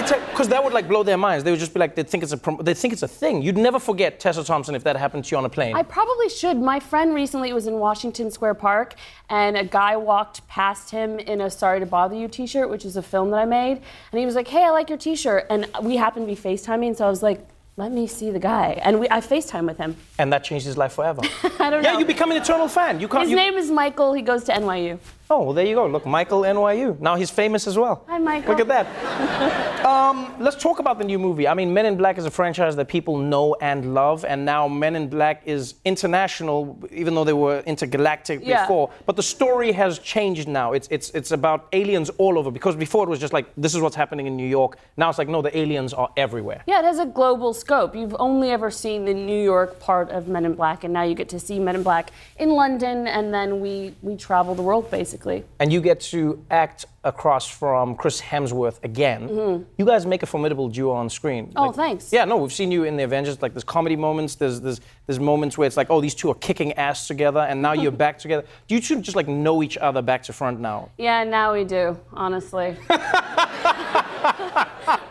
Because 0.09 0.47
that 0.49 0.63
would 0.63 0.73
like 0.73 0.87
blow 0.87 1.03
their 1.03 1.17
minds. 1.17 1.43
They 1.43 1.51
would 1.51 1.59
just 1.59 1.73
be 1.73 1.79
like, 1.79 1.95
they 1.95 2.03
think 2.03 2.23
it's 2.23 2.33
a 2.33 2.39
they 2.61 2.73
think 2.73 2.93
it's 2.93 3.03
a 3.03 3.07
thing. 3.07 3.41
You'd 3.41 3.57
never 3.57 3.79
forget 3.79 4.19
Tessa 4.19 4.43
Thompson 4.43 4.75
if 4.75 4.83
that 4.83 4.95
happened 4.95 5.25
to 5.25 5.31
you 5.31 5.37
on 5.37 5.45
a 5.45 5.49
plane. 5.49 5.75
I 5.75 5.83
probably 5.83 6.29
should. 6.29 6.57
My 6.57 6.79
friend 6.79 7.13
recently 7.15 7.53
was 7.53 7.67
in 7.67 7.79
Washington 7.79 8.29
Square 8.31 8.55
Park, 8.55 8.95
and 9.29 9.57
a 9.57 9.63
guy 9.63 9.97
walked 9.97 10.47
past 10.47 10.91
him 10.91 11.19
in 11.19 11.41
a 11.41 11.49
"Sorry 11.49 11.79
to 11.79 11.85
Bother 11.85 12.15
You" 12.15 12.27
T-shirt, 12.27 12.69
which 12.69 12.85
is 12.85 12.95
a 12.97 13.01
film 13.01 13.31
that 13.31 13.37
I 13.37 13.45
made, 13.45 13.81
and 14.11 14.19
he 14.19 14.25
was 14.25 14.35
like, 14.35 14.47
"Hey, 14.47 14.63
I 14.63 14.69
like 14.69 14.89
your 14.89 14.97
T-shirt," 14.99 15.47
and 15.49 15.67
we 15.81 15.97
happened 15.97 16.27
to 16.27 16.35
be 16.35 16.39
FaceTiming, 16.39 16.95
so 16.97 17.05
I 17.05 17.09
was 17.09 17.23
like, 17.23 17.39
"Let 17.75 17.91
me 17.91 18.05
see 18.07 18.29
the 18.29 18.39
guy," 18.39 18.79
and 18.83 18.99
we 18.99 19.07
I 19.09 19.19
FaceTime 19.21 19.65
with 19.65 19.77
him. 19.77 19.95
and 20.19 20.31
that 20.31 20.43
changed 20.43 20.65
his 20.65 20.77
life 20.77 20.93
forever. 20.93 21.21
I 21.43 21.47
don't 21.47 21.61
yeah, 21.61 21.67
know. 21.69 21.81
Yeah, 21.93 21.97
you 21.99 22.05
become 22.05 22.31
an 22.31 22.37
eternal 22.37 22.67
fan. 22.67 22.99
You 22.99 23.07
can't. 23.07 23.23
His 23.23 23.31
you- 23.31 23.35
name 23.35 23.55
is 23.55 23.71
Michael. 23.71 24.13
He 24.13 24.21
goes 24.21 24.43
to 24.45 24.53
NYU. 24.53 24.99
Oh, 25.29 25.43
well, 25.43 25.53
there 25.53 25.65
you 25.65 25.75
go. 25.75 25.85
Look, 25.87 26.05
Michael 26.05 26.41
NYU. 26.43 26.97
Now 27.01 27.15
he's 27.15 27.29
famous 27.29 27.67
as 27.67 27.77
well. 27.77 28.05
Hi, 28.07 28.17
Michael. 28.17 28.55
Look 28.55 28.61
at 28.61 28.69
that. 28.69 29.85
um, 29.85 30.33
let's 30.39 30.55
talk 30.55 30.79
about 30.79 30.99
the 30.99 31.03
new 31.03 31.19
movie. 31.19 31.49
I 31.49 31.53
mean, 31.53 31.73
Men 31.73 31.85
in 31.85 31.97
Black 31.97 32.17
is 32.17 32.25
a 32.25 32.31
franchise 32.31 32.77
that 32.77 32.87
people 32.87 33.17
know 33.17 33.53
and 33.59 33.93
love, 33.93 34.23
and 34.23 34.45
now 34.45 34.69
Men 34.69 34.95
in 34.95 35.09
Black 35.09 35.41
is 35.45 35.75
international, 35.83 36.81
even 36.91 37.13
though 37.13 37.25
they 37.25 37.33
were 37.33 37.59
intergalactic 37.65 38.39
Yeah. 38.41 38.61
before. 38.63 38.89
But 39.05 39.17
the 39.17 39.23
story 39.23 39.73
has 39.73 39.99
changed 39.99 40.47
now. 40.47 40.71
It's 40.71 40.87
it's 40.89 41.09
it's 41.09 41.31
about 41.31 41.67
aliens 41.73 42.09
all 42.17 42.39
over. 42.39 42.49
Because 42.49 42.77
before 42.77 43.03
it 43.03 43.09
was 43.09 43.19
just 43.19 43.33
like 43.33 43.47
this 43.57 43.75
is 43.75 43.81
what's 43.81 43.97
happening 43.97 44.27
in 44.27 44.37
New 44.37 44.47
York. 44.47 44.77
Now 44.95 45.09
it's 45.09 45.17
like 45.17 45.27
no, 45.27 45.41
the 45.41 45.55
aliens 45.57 45.93
are 45.93 46.09
everywhere. 46.15 46.63
Yeah, 46.67 46.79
it 46.79 46.85
has 46.85 46.99
a 46.99 47.05
global 47.05 47.53
scope. 47.53 47.95
You've 47.97 48.15
only 48.17 48.49
ever 48.51 48.71
seen 48.71 49.03
the 49.03 49.13
New 49.13 49.43
York 49.43 49.77
part 49.81 50.09
of 50.09 50.29
Men 50.29 50.45
in 50.45 50.53
Black, 50.55 50.85
and 50.85 50.93
now 50.93 51.03
you 51.03 51.15
get 51.15 51.27
to 51.29 51.39
see 51.39 51.59
Men 51.59 51.75
in 51.75 51.83
Black 51.83 52.11
in 52.39 52.51
London, 52.51 53.07
and 53.07 53.33
then 53.33 53.59
we 53.59 53.93
we 54.01 54.15
travel 54.15 54.55
the 54.55 54.63
world 54.63 54.89
basically. 54.89 55.16
And 55.59 55.73
you 55.73 55.81
get 55.81 55.99
to 56.11 56.43
act 56.51 56.85
across 57.03 57.47
from 57.47 57.95
Chris 57.95 58.19
Hemsworth 58.21 58.83
again. 58.83 59.29
Mhm. 59.29 59.65
You 59.77 59.85
guys 59.85 60.05
make 60.05 60.23
a 60.23 60.25
formidable 60.25 60.67
duo 60.67 60.91
on 60.93 61.09
screen. 61.09 61.53
Oh, 61.55 61.67
Like- 61.67 61.75
thanks. 61.75 62.11
Yeah, 62.11 62.25
no, 62.25 62.35
we've 62.37 62.51
seen 62.51 62.71
you 62.71 62.83
in 62.83 62.97
the 62.97 63.03
Avengers. 63.03 63.41
Like, 63.41 63.53
there's 63.53 63.63
comedy 63.63 63.95
moments. 63.95 64.35
There's 64.35 64.59
there's 64.61 64.81
there's 65.05 65.19
moments 65.19 65.57
where 65.57 65.67
it's 65.67 65.77
like, 65.77 65.87
oh, 65.89 66.01
these 66.01 66.15
two 66.15 66.29
are 66.29 66.35
kicking 66.35 66.73
ass 66.73 67.07
together, 67.07 67.39
and 67.39 67.61
now 67.61 67.73
you're 67.73 67.91
back 68.05 68.19
together. 68.19 68.43
Do 68.67 68.75
you 68.75 68.81
two 68.81 68.99
just 69.01 69.15
like 69.15 69.27
know 69.27 69.63
each 69.63 69.77
other 69.77 70.01
back 70.01 70.23
to 70.23 70.33
front 70.33 70.59
now? 70.59 70.89
Yeah, 70.97 71.23
now 71.23 71.53
we 71.53 71.63
do, 71.63 71.97
honestly. 72.13 72.75
I 72.89 74.67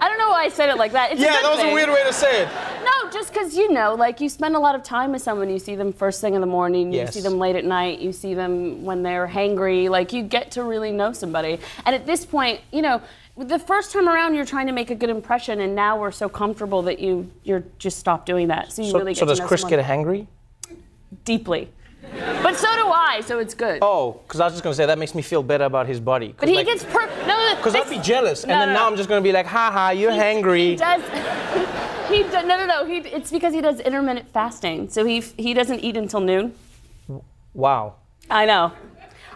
don't 0.09 0.19
know 0.19 0.29
why 0.31 0.45
I 0.45 0.49
said 0.49 0.69
it 0.69 0.77
like 0.77 0.93
that. 0.93 1.13
It's 1.13 1.21
yeah, 1.21 1.33
that 1.33 1.51
was 1.51 1.61
thing. 1.61 1.71
a 1.71 1.75
weird 1.75 1.89
way 1.89 2.03
to 2.07 2.13
say 2.13 2.43
it. 2.43 2.49
No, 3.17 3.23
just 3.23 3.33
because 3.33 3.57
you 3.57 3.73
know, 3.73 3.95
like 3.95 4.21
you 4.21 4.29
spend 4.29 4.57
a 4.57 4.59
lot 4.59 4.75
of 4.75 4.83
time 4.83 5.13
with 5.13 5.23
someone. 5.23 5.49
You 5.49 5.59
see 5.59 5.75
them 5.75 5.93
first 5.93 6.21
thing 6.21 6.35
in 6.35 6.41
the 6.43 6.47
morning. 6.47 6.93
You 6.93 7.07
see 7.07 7.21
them 7.21 7.39
late 7.39 7.57
at 7.57 7.65
night. 7.65 7.99
You 7.99 8.13
see 8.13 8.35
them 8.35 8.85
when 8.85 9.03
they're 9.03 9.27
hangry. 9.27 9.89
Like 9.89 10.13
you 10.13 10.23
get 10.23 10.51
to 10.53 10.65
really 10.65 10.93
know 10.93 11.13
somebody. 11.13 11.59
And 11.87 11.95
at 11.95 12.05
this 12.05 12.27
point, 12.27 12.61
you 12.73 12.83
know, 12.83 13.01
the 13.39 13.59
first 13.59 13.93
time 13.93 14.09
around, 14.09 14.35
you're 14.35 14.45
trying 14.45 14.67
to 14.67 14.73
make 14.73 14.91
a 14.91 14.95
good 14.95 15.09
impression, 15.11 15.61
and 15.61 15.75
now 15.75 15.99
we're 15.99 16.11
so 16.11 16.29
comfortable 16.29 16.83
that 16.83 16.99
you 16.99 17.31
you're 17.43 17.65
just 17.79 17.99
stop 17.99 18.27
doing 18.27 18.49
that. 18.49 18.73
So 18.73 18.83
you 18.83 18.91
So, 18.91 18.99
really 18.99 19.13
get 19.15 19.21
so 19.21 19.25
to 19.27 19.31
does 19.31 19.41
know 19.41 19.47
Chris 19.47 19.63
someone 19.63 19.79
get 19.81 19.87
hangry? 19.87 20.27
deeply. 21.25 21.71
But 22.43 22.57
so 22.57 22.69
do 22.77 22.87
I. 22.89 23.23
So 23.25 23.39
it's 23.39 23.55
good. 23.55 23.79
Oh, 23.83 24.21
because 24.27 24.41
I 24.41 24.45
was 24.45 24.53
just 24.55 24.63
gonna 24.63 24.75
say 24.75 24.87
that 24.87 24.99
makes 24.99 25.15
me 25.15 25.23
feel 25.23 25.43
better 25.43 25.65
about 25.65 25.87
his 25.87 26.01
body. 26.01 26.35
But 26.39 26.49
he 26.51 26.63
gets 26.65 26.85
per 26.85 27.07
no. 27.27 27.55
Because 27.57 27.75
I'd 27.75 27.89
be 27.89 27.99
jealous, 27.99 28.43
and 28.43 28.51
then 28.51 28.69
no, 28.69 28.75
now 28.75 28.81
no. 28.83 28.87
I'm 28.91 28.97
just 28.97 29.09
gonna 29.09 29.23
be 29.23 29.33
like, 29.33 29.47
ha 29.47 29.71
ha, 29.73 29.91
you're 29.91 30.13
hangry. 30.13 30.71
He 30.71 30.77
does. 30.77 31.83
He 32.09 32.23
do, 32.23 32.31
no 32.31 32.43
no 32.43 32.67
no. 32.67 32.85
He, 32.85 32.99
it's 32.99 33.31
because 33.31 33.53
he 33.53 33.61
does 33.61 33.81
intermittent 33.81 34.33
fasting. 34.33 34.89
So 34.89 35.05
he 35.05 35.21
he 35.21 35.55
doesn't 35.55 35.81
eat 35.81 35.97
until 35.97 36.21
noon. 36.21 36.55
Wow. 37.55 37.95
I 38.31 38.45
know. 38.45 38.73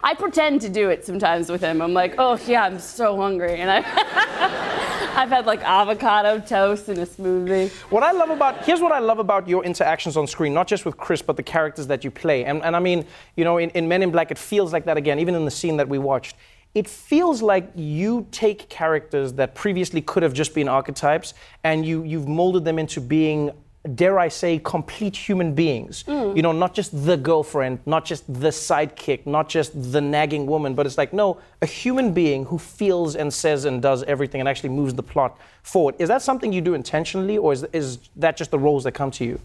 I 0.03 0.15
pretend 0.15 0.61
to 0.61 0.69
do 0.69 0.89
it 0.89 1.05
sometimes 1.05 1.49
with 1.49 1.61
him. 1.61 1.81
I'm 1.81 1.93
like, 1.93 2.15
oh 2.17 2.39
yeah, 2.47 2.63
I'm 2.63 2.79
so 2.79 3.17
hungry, 3.17 3.59
and 3.59 3.69
I 3.69 3.77
I've 5.15 5.29
had 5.29 5.45
like 5.45 5.61
avocado 5.61 6.39
toast 6.39 6.89
and 6.89 6.99
a 6.99 7.05
smoothie. 7.05 7.69
What 7.91 8.01
I 8.03 8.11
love 8.11 8.29
about 8.29 8.63
here's 8.65 8.81
what 8.81 8.91
I 8.91 8.99
love 8.99 9.19
about 9.19 9.47
your 9.47 9.63
interactions 9.63 10.17
on 10.17 10.25
screen, 10.25 10.53
not 10.53 10.67
just 10.67 10.85
with 10.85 10.97
Chris, 10.97 11.21
but 11.21 11.37
the 11.37 11.43
characters 11.43 11.87
that 11.87 12.03
you 12.03 12.11
play. 12.11 12.45
And, 12.45 12.63
and 12.63 12.75
I 12.75 12.79
mean, 12.79 13.05
you 13.35 13.43
know, 13.43 13.57
in, 13.57 13.69
in 13.71 13.87
Men 13.87 14.01
in 14.01 14.11
Black, 14.11 14.31
it 14.31 14.37
feels 14.37 14.73
like 14.73 14.85
that 14.85 14.97
again, 14.97 15.19
even 15.19 15.35
in 15.35 15.45
the 15.45 15.51
scene 15.51 15.77
that 15.77 15.87
we 15.87 15.99
watched. 15.99 16.35
It 16.73 16.87
feels 16.87 17.41
like 17.41 17.69
you 17.75 18.27
take 18.31 18.69
characters 18.69 19.33
that 19.33 19.55
previously 19.55 20.01
could 20.01 20.23
have 20.23 20.33
just 20.33 20.55
been 20.55 20.69
archetypes 20.69 21.33
and 21.63 21.85
you, 21.85 22.03
you've 22.03 22.29
molded 22.29 22.63
them 22.63 22.79
into 22.79 23.01
being, 23.01 23.51
dare 23.95 24.17
I 24.17 24.29
say, 24.29 24.57
complete 24.59 25.17
human 25.17 25.53
beings. 25.53 26.05
Mm. 26.07 26.33
You 26.35 26.41
know, 26.41 26.53
not 26.53 26.73
just 26.73 27.05
the 27.05 27.17
girlfriend, 27.17 27.79
not 27.85 28.05
just 28.05 28.25
the 28.27 28.49
sidekick, 28.49 29.25
not 29.25 29.49
just 29.49 29.91
the 29.91 29.99
nagging 29.99 30.45
woman, 30.45 30.73
but 30.73 30.85
it's 30.85 30.97
like, 30.97 31.11
no, 31.11 31.41
a 31.61 31.65
human 31.65 32.13
being 32.13 32.45
who 32.45 32.57
feels 32.57 33.17
and 33.17 33.33
says 33.33 33.65
and 33.65 33.81
does 33.81 34.03
everything 34.03 34.39
and 34.39 34.47
actually 34.47 34.69
moves 34.69 34.93
the 34.93 35.03
plot 35.03 35.37
forward. 35.63 35.95
Is 35.99 36.07
that 36.07 36.21
something 36.21 36.53
you 36.53 36.61
do 36.61 36.73
intentionally, 36.73 37.37
or 37.37 37.51
is, 37.51 37.63
is 37.73 37.97
that 38.15 38.37
just 38.37 38.49
the 38.49 38.59
roles 38.59 38.85
that 38.85 38.93
come 38.93 39.11
to 39.11 39.25
you? 39.25 39.41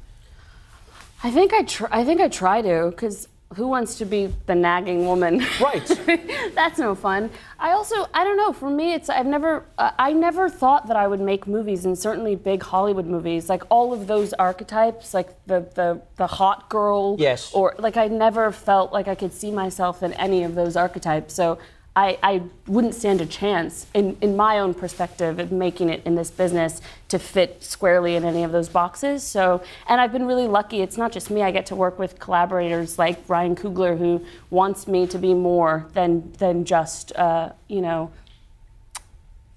I 1.24 1.30
think 1.30 1.52
I 1.52 1.62
tr- 1.62 1.86
I 1.90 2.04
think 2.04 2.20
I 2.20 2.28
try 2.28 2.62
to 2.62 2.90
because 2.90 3.26
who 3.54 3.68
wants 3.68 3.96
to 3.98 4.04
be 4.04 4.32
the 4.46 4.54
nagging 4.54 5.06
woman? 5.06 5.44
Right. 5.60 5.86
That's 6.54 6.78
no 6.78 6.94
fun. 6.94 7.30
I 7.58 7.70
also 7.72 8.06
I 8.12 8.24
don't 8.24 8.36
know. 8.36 8.52
For 8.52 8.68
me, 8.68 8.92
it's 8.92 9.08
I've 9.08 9.26
never 9.26 9.64
uh, 9.78 9.92
I 9.98 10.12
never 10.12 10.48
thought 10.48 10.88
that 10.88 10.96
I 10.96 11.06
would 11.06 11.20
make 11.20 11.46
movies 11.46 11.84
and 11.84 11.96
certainly 11.98 12.34
big 12.34 12.62
Hollywood 12.62 13.06
movies 13.06 13.48
like 13.48 13.62
all 13.70 13.92
of 13.92 14.06
those 14.06 14.32
archetypes 14.34 15.14
like 15.14 15.28
the 15.46 15.60
the 15.74 16.00
the 16.16 16.26
hot 16.26 16.68
girl. 16.68 17.16
Yes. 17.18 17.52
Or 17.54 17.74
like 17.78 17.96
I 17.96 18.08
never 18.08 18.50
felt 18.50 18.92
like 18.92 19.06
I 19.08 19.14
could 19.14 19.32
see 19.32 19.50
myself 19.50 20.02
in 20.02 20.12
any 20.14 20.42
of 20.42 20.54
those 20.54 20.76
archetypes. 20.76 21.34
So. 21.34 21.58
I, 21.96 22.18
I 22.22 22.42
wouldn't 22.66 22.94
stand 22.94 23.22
a 23.22 23.26
chance 23.26 23.86
in, 23.94 24.18
in 24.20 24.36
my 24.36 24.58
own 24.58 24.74
perspective 24.74 25.38
of 25.38 25.50
making 25.50 25.88
it 25.88 26.02
in 26.04 26.14
this 26.14 26.30
business 26.30 26.82
to 27.08 27.18
fit 27.18 27.64
squarely 27.64 28.16
in 28.16 28.24
any 28.24 28.44
of 28.44 28.52
those 28.52 28.68
boxes. 28.68 29.22
So, 29.22 29.62
and 29.88 29.98
I've 29.98 30.12
been 30.12 30.26
really 30.26 30.46
lucky. 30.46 30.82
It's 30.82 30.98
not 30.98 31.10
just 31.10 31.30
me. 31.30 31.42
I 31.42 31.50
get 31.50 31.64
to 31.66 31.74
work 31.74 31.98
with 31.98 32.18
collaborators 32.18 32.98
like 32.98 33.18
Ryan 33.28 33.56
Coogler, 33.56 33.96
who 33.96 34.22
wants 34.50 34.86
me 34.86 35.06
to 35.06 35.18
be 35.18 35.32
more 35.32 35.88
than 35.94 36.32
than 36.32 36.66
just 36.66 37.16
uh, 37.16 37.52
you 37.68 37.80
know, 37.80 38.10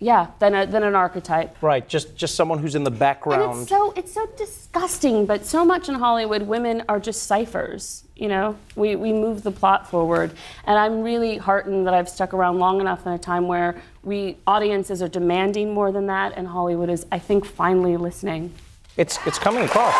yeah, 0.01 0.27
than 0.39 0.55
a, 0.55 0.65
than 0.65 0.83
an 0.83 0.95
archetype. 0.95 1.61
Right, 1.61 1.87
just 1.87 2.15
just 2.15 2.35
someone 2.35 2.59
who's 2.59 2.75
in 2.75 2.85
the 2.85 2.91
background 2.91 3.43
And 3.43 3.61
it's 3.61 3.69
so 3.69 3.93
it's 3.97 4.13
so 4.13 4.25
disgusting, 4.37 5.25
but 5.25 5.45
so 5.45 5.65
much 5.65 5.89
in 5.89 5.95
Hollywood, 5.95 6.43
women 6.43 6.83
are 6.87 6.99
just 6.99 7.23
ciphers. 7.23 8.05
You 8.15 8.29
know, 8.29 8.57
we 8.75 8.95
we 8.95 9.11
move 9.11 9.43
the 9.43 9.51
plot 9.51 9.89
forward, 9.89 10.31
and 10.63 10.77
I'm 10.77 11.01
really 11.01 11.37
heartened 11.37 11.85
that 11.85 11.93
I've 11.93 12.07
stuck 12.07 12.33
around 12.33 12.59
long 12.59 12.79
enough 12.79 13.05
in 13.05 13.11
a 13.11 13.17
time 13.17 13.47
where 13.47 13.81
we 14.03 14.37
audiences 14.47 15.01
are 15.01 15.09
demanding 15.09 15.73
more 15.73 15.91
than 15.91 16.07
that, 16.07 16.33
and 16.37 16.47
Hollywood 16.47 16.89
is, 16.89 17.05
I 17.11 17.19
think, 17.19 17.45
finally 17.45 17.97
listening. 17.97 18.53
It's 18.95 19.19
it's 19.27 19.39
coming 19.39 19.63
across. 19.63 19.93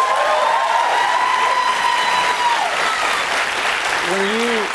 When 4.12 4.40
you 4.40 4.66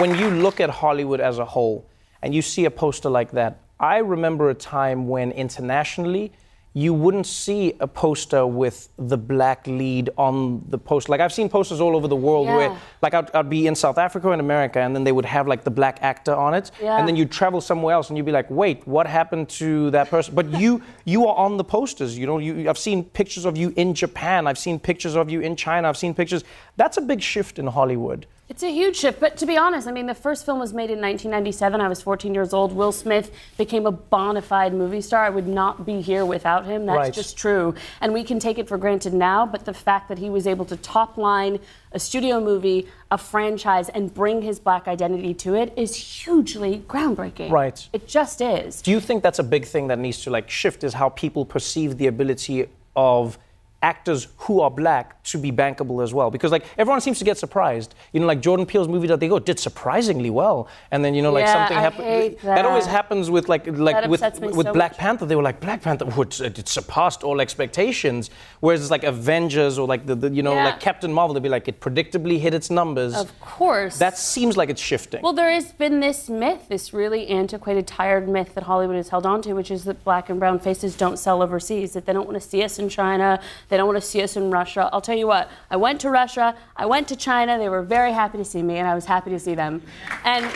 when 0.00 0.18
you 0.18 0.30
look 0.42 0.58
at 0.58 0.70
Hollywood 0.70 1.20
as 1.20 1.38
a 1.38 1.44
whole 1.44 1.86
and 2.22 2.34
you 2.34 2.42
see 2.42 2.64
a 2.64 2.70
poster 2.70 3.10
like 3.10 3.32
that, 3.32 3.58
I 3.80 3.98
remember 3.98 4.50
a 4.50 4.54
time 4.54 5.08
when 5.08 5.32
internationally 5.32 6.32
you 6.74 6.94
wouldn't 6.94 7.26
see 7.26 7.74
a 7.80 7.86
poster 7.86 8.46
with 8.46 8.88
the 8.96 9.18
black 9.18 9.66
lead 9.66 10.08
on 10.16 10.64
the 10.70 10.78
poster. 10.78 11.12
Like 11.12 11.20
I've 11.20 11.32
seen 11.32 11.50
posters 11.50 11.82
all 11.82 11.94
over 11.94 12.08
the 12.08 12.16
world 12.16 12.46
Yeah. 12.46 12.56
where, 12.56 12.76
like, 13.02 13.12
I'd, 13.12 13.30
I'd 13.34 13.50
be 13.50 13.66
in 13.66 13.74
South 13.74 13.98
Africa 13.98 14.30
in 14.30 14.40
America, 14.40 14.80
and 14.80 14.96
then 14.96 15.04
they 15.04 15.12
would 15.12 15.26
have 15.26 15.46
like 15.46 15.64
the 15.64 15.70
black 15.70 15.98
actor 16.00 16.34
on 16.34 16.54
it, 16.54 16.70
Yeah. 16.80 16.96
and 16.96 17.06
then 17.06 17.14
you'd 17.14 17.30
travel 17.30 17.60
somewhere 17.60 17.92
else, 17.94 18.08
and 18.08 18.16
you'd 18.16 18.24
be 18.24 18.32
like, 18.32 18.50
"Wait, 18.50 18.86
what 18.88 19.06
happened 19.06 19.50
to 19.60 19.90
that 19.90 20.08
person?" 20.08 20.34
But 20.34 20.48
you, 20.58 20.80
you 21.04 21.26
are 21.26 21.36
on 21.36 21.58
the 21.58 21.64
posters. 21.64 22.16
You 22.16 22.26
know, 22.26 22.38
you, 22.38 22.70
I've 22.70 22.78
seen 22.78 23.04
pictures 23.04 23.44
of 23.44 23.54
you 23.58 23.74
in 23.76 23.92
Japan. 23.92 24.46
I've 24.46 24.58
seen 24.58 24.78
pictures 24.78 25.14
of 25.14 25.28
you 25.30 25.40
in 25.42 25.56
China. 25.56 25.90
I've 25.90 25.98
seen 25.98 26.14
pictures. 26.14 26.42
That's 26.78 26.96
a 26.96 27.02
big 27.02 27.20
shift 27.20 27.58
in 27.58 27.66
Hollywood. 27.66 28.24
It's 28.48 28.62
a 28.62 28.70
huge 28.70 28.96
shift, 28.96 29.18
but 29.18 29.36
to 29.38 29.46
be 29.46 29.56
honest, 29.56 29.86
I 29.88 29.92
mean, 29.92 30.06
the 30.06 30.14
first 30.14 30.44
film 30.44 30.58
was 30.58 30.74
made 30.74 30.90
in 30.90 31.00
1997. 31.00 31.80
I 31.80 31.88
was 31.88 32.02
14 32.02 32.34
years 32.34 32.52
old. 32.52 32.72
Will 32.74 32.92
Smith 32.92 33.30
became 33.56 33.86
a 33.86 33.92
bona 33.92 34.42
fide 34.42 34.74
movie 34.74 35.00
star. 35.00 35.24
I 35.24 35.30
would 35.30 35.46
not 35.46 35.86
be 35.86 36.02
here 36.02 36.26
without 36.26 36.66
him. 36.66 36.84
That's 36.84 36.96
Right. 36.96 37.12
just 37.14 37.36
true. 37.38 37.74
And 38.00 38.12
we 38.12 38.24
can 38.24 38.38
take 38.38 38.58
it 38.58 38.68
for 38.68 38.76
granted 38.76 39.14
now, 39.14 39.46
but 39.46 39.64
the 39.64 39.72
fact 39.72 40.08
that 40.08 40.18
he 40.18 40.28
was 40.28 40.46
able 40.46 40.64
to 40.66 40.76
top 40.76 41.16
line 41.16 41.60
a 41.92 41.98
studio 42.00 42.40
movie, 42.40 42.88
a 43.10 43.16
franchise, 43.16 43.88
and 43.90 44.12
bring 44.12 44.42
his 44.42 44.58
black 44.58 44.86
identity 44.88 45.34
to 45.34 45.54
it 45.54 45.72
is 45.76 45.94
hugely 45.94 46.82
groundbreaking. 46.88 47.50
Right. 47.50 47.88
It 47.92 48.06
just 48.08 48.40
is. 48.40 48.82
Do 48.82 48.90
you 48.90 48.98
think 49.00 49.22
that's 49.22 49.38
a 49.38 49.44
big 49.44 49.64
thing 49.66 49.86
that 49.86 49.98
needs 49.98 50.22
to 50.24 50.30
like 50.30 50.50
shift? 50.50 50.84
Is 50.84 50.94
how 50.94 51.08
people 51.10 51.44
perceive 51.46 51.96
the 51.96 52.06
ability 52.08 52.66
of 52.96 53.38
actors 53.82 54.28
who 54.38 54.60
are 54.60 54.70
black 54.70 55.22
to 55.24 55.38
be 55.38 55.52
bankable 55.52 56.02
as 56.02 56.14
well. 56.14 56.30
Because 56.30 56.52
like 56.52 56.64
everyone 56.78 57.00
seems 57.00 57.18
to 57.18 57.24
get 57.24 57.36
surprised. 57.38 57.94
You 58.12 58.20
know 58.20 58.26
like 58.26 58.40
jordan 58.40 58.66
peele's 58.66 58.88
movie 58.88 59.08
that 59.08 59.20
they 59.20 59.28
go 59.28 59.38
did 59.38 59.58
surprisingly 59.58 60.30
well. 60.30 60.68
And 60.90 61.04
then 61.04 61.14
you 61.14 61.22
know 61.22 61.32
like 61.32 61.44
Yeah, 61.46 61.52
something 61.54 61.76
happened 61.76 62.04
hate 62.04 62.38
always 62.72 62.86
happens 62.86 63.30
with 63.30 63.48
like 63.48 63.66
like 63.66 63.96
That 63.96 64.08
with 64.10 64.22
with 64.40 64.66
so 64.66 64.72
black 64.72 64.92
much. 64.92 64.98
panther. 64.98 65.26
They 65.26 65.36
were 65.36 65.42
like 65.42 65.60
black 65.60 65.82
panther 65.82 66.06
oh, 66.16 66.22
it's- 66.22 66.40
it, 66.40 66.68
surpassed 66.68 67.22
all 67.22 67.40
expectations. 67.40 68.30
Whereas 68.60 68.80
it's 68.82 68.90
like 68.90 69.04
avengers 69.04 69.78
or 69.78 69.86
like 69.86 70.06
the, 70.06 70.14
the 70.14 70.30
you 70.30 70.42
know 70.42 70.54
Yeah. 70.54 70.64
like 70.66 70.80
captain 70.80 71.12
marvel 71.12 71.34
they'd 71.34 71.42
be 71.42 71.48
like 71.48 71.68
it 71.68 71.80
predictably 71.80 72.38
hit 72.38 72.54
its 72.54 72.70
numbers. 72.70 73.14
Of 73.14 73.38
course. 73.40 73.98
that 73.98 74.16
seems 74.18 74.56
like 74.56 74.70
it's 74.70 74.80
shifting. 74.80 75.22
Well, 75.22 75.32
there 75.32 75.50
has 75.50 75.72
been 75.72 76.00
this 76.00 76.28
myth, 76.28 76.68
this 76.68 76.92
really 76.92 77.28
antiquated, 77.28 77.86
tired 77.86 78.28
myth 78.28 78.54
that 78.54 78.64
Hollywood 78.64 78.96
has 78.96 79.08
held 79.08 79.26
on 79.26 79.42
to, 79.42 79.52
which 79.54 79.70
is 79.70 79.84
that 79.84 80.02
black 80.04 80.30
and 80.30 80.38
brown 80.38 80.58
faces 80.58 80.96
don't 80.96 81.18
sell 81.18 81.42
overseas, 81.42 81.92
that 81.92 82.06
they 82.06 82.12
don't 82.12 82.26
want 82.26 82.40
to 82.40 82.48
see 82.48 82.62
us 82.62 82.78
in 82.78 82.88
China, 82.88 83.40
they 83.72 83.78
don't 83.78 83.86
want 83.86 83.96
to 83.96 84.06
see 84.06 84.20
us 84.20 84.36
in 84.36 84.50
Russia. 84.50 84.90
I'll 84.92 85.00
tell 85.00 85.16
you 85.16 85.26
what, 85.26 85.50
I 85.70 85.76
went 85.76 86.02
to 86.02 86.10
Russia, 86.10 86.54
I 86.76 86.84
went 86.84 87.08
to 87.08 87.16
China, 87.16 87.56
they 87.56 87.70
were 87.70 87.80
very 87.80 88.12
happy 88.12 88.36
to 88.36 88.44
see 88.44 88.62
me, 88.62 88.76
and 88.76 88.86
I 88.86 88.94
was 88.94 89.06
happy 89.06 89.30
to 89.30 89.38
see 89.38 89.54
them. 89.54 89.80
And 90.24 90.44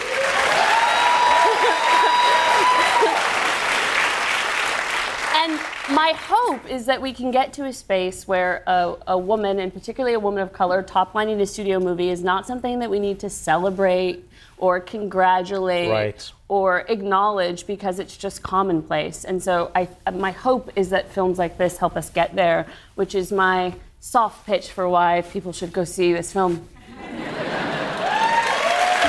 And 5.39 5.61
my 5.95 6.13
hope 6.15 6.69
is 6.69 6.85
that 6.87 7.01
we 7.01 7.15
can 7.15 7.31
get 7.31 7.55
to 7.55 7.65
a 7.65 7.73
space 7.73 8.29
where 8.29 8.63
a, 8.67 8.97
a 9.07 9.17
woman, 9.19 9.61
and 9.61 9.73
particularly 9.73 10.15
a 10.15 10.21
woman 10.21 10.43
of 10.43 10.53
color, 10.53 10.83
top 10.83 11.15
lining 11.15 11.41
a 11.41 11.47
studio 11.47 11.81
movie 11.81 12.11
is 12.11 12.23
not 12.23 12.47
something 12.47 12.81
that 12.81 12.91
we 12.91 12.99
need 12.99 13.21
to 13.21 13.31
celebrate 13.31 14.29
or 14.59 14.79
congratulate 14.81 15.91
Right. 15.91 16.33
Or 16.49 16.81
acknowledge 16.89 17.67
because 17.67 17.99
it's 17.99 18.17
just 18.17 18.43
commonplace. 18.43 19.25
And 19.25 19.43
so 19.43 19.71
I, 19.75 19.89
my 20.13 20.31
hope 20.31 20.71
is 20.77 20.91
that 20.91 21.11
films 21.11 21.39
like 21.39 21.59
this 21.59 21.79
help 21.79 21.97
us 21.97 22.09
get 22.11 22.35
there, 22.37 22.67
which 22.95 23.15
is 23.15 23.33
my 23.33 23.75
soft 24.01 24.47
pitch 24.47 24.71
for 24.71 24.89
why 24.89 25.23
people 25.33 25.53
should 25.53 25.73
go 25.73 25.85
see 25.85 26.13
this 26.13 26.33
film. 26.33 26.69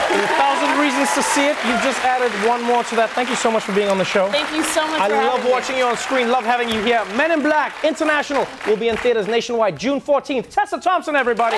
There's 0.09 0.23
a 0.23 0.33
thousand 0.33 0.79
reasons 0.81 1.13
to 1.13 1.21
see 1.21 1.45
it. 1.45 1.55
You've 1.67 1.81
just 1.83 2.03
added 2.03 2.31
one 2.47 2.63
more 2.63 2.83
to 2.85 2.95
that. 2.95 3.11
Thank 3.11 3.29
you 3.29 3.35
so 3.35 3.51
much 3.51 3.63
for 3.63 3.73
being 3.73 3.89
on 3.89 3.99
the 3.99 4.05
show. 4.05 4.31
Thank 4.31 4.51
you 4.51 4.63
so 4.63 4.87
much 4.87 4.99
I 4.99 5.09
for 5.09 5.15
love 5.15 5.25
having 5.33 5.45
me. 5.45 5.51
watching 5.51 5.77
you 5.77 5.83
on 5.83 5.95
screen. 5.95 6.31
Love 6.31 6.43
having 6.43 6.69
you 6.69 6.81
here. 6.81 7.05
Men 7.15 7.29
in 7.31 7.41
Black 7.43 7.83
International 7.83 8.47
will 8.65 8.77
be 8.77 8.87
in 8.87 8.97
theaters 8.97 9.27
nationwide 9.27 9.77
June 9.77 10.01
14th. 10.01 10.49
Tessa 10.49 10.79
Thompson, 10.79 11.15
everybody. 11.15 11.57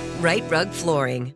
Rite 0.21 0.47
Rug 0.51 0.69
Flooring. 0.69 1.33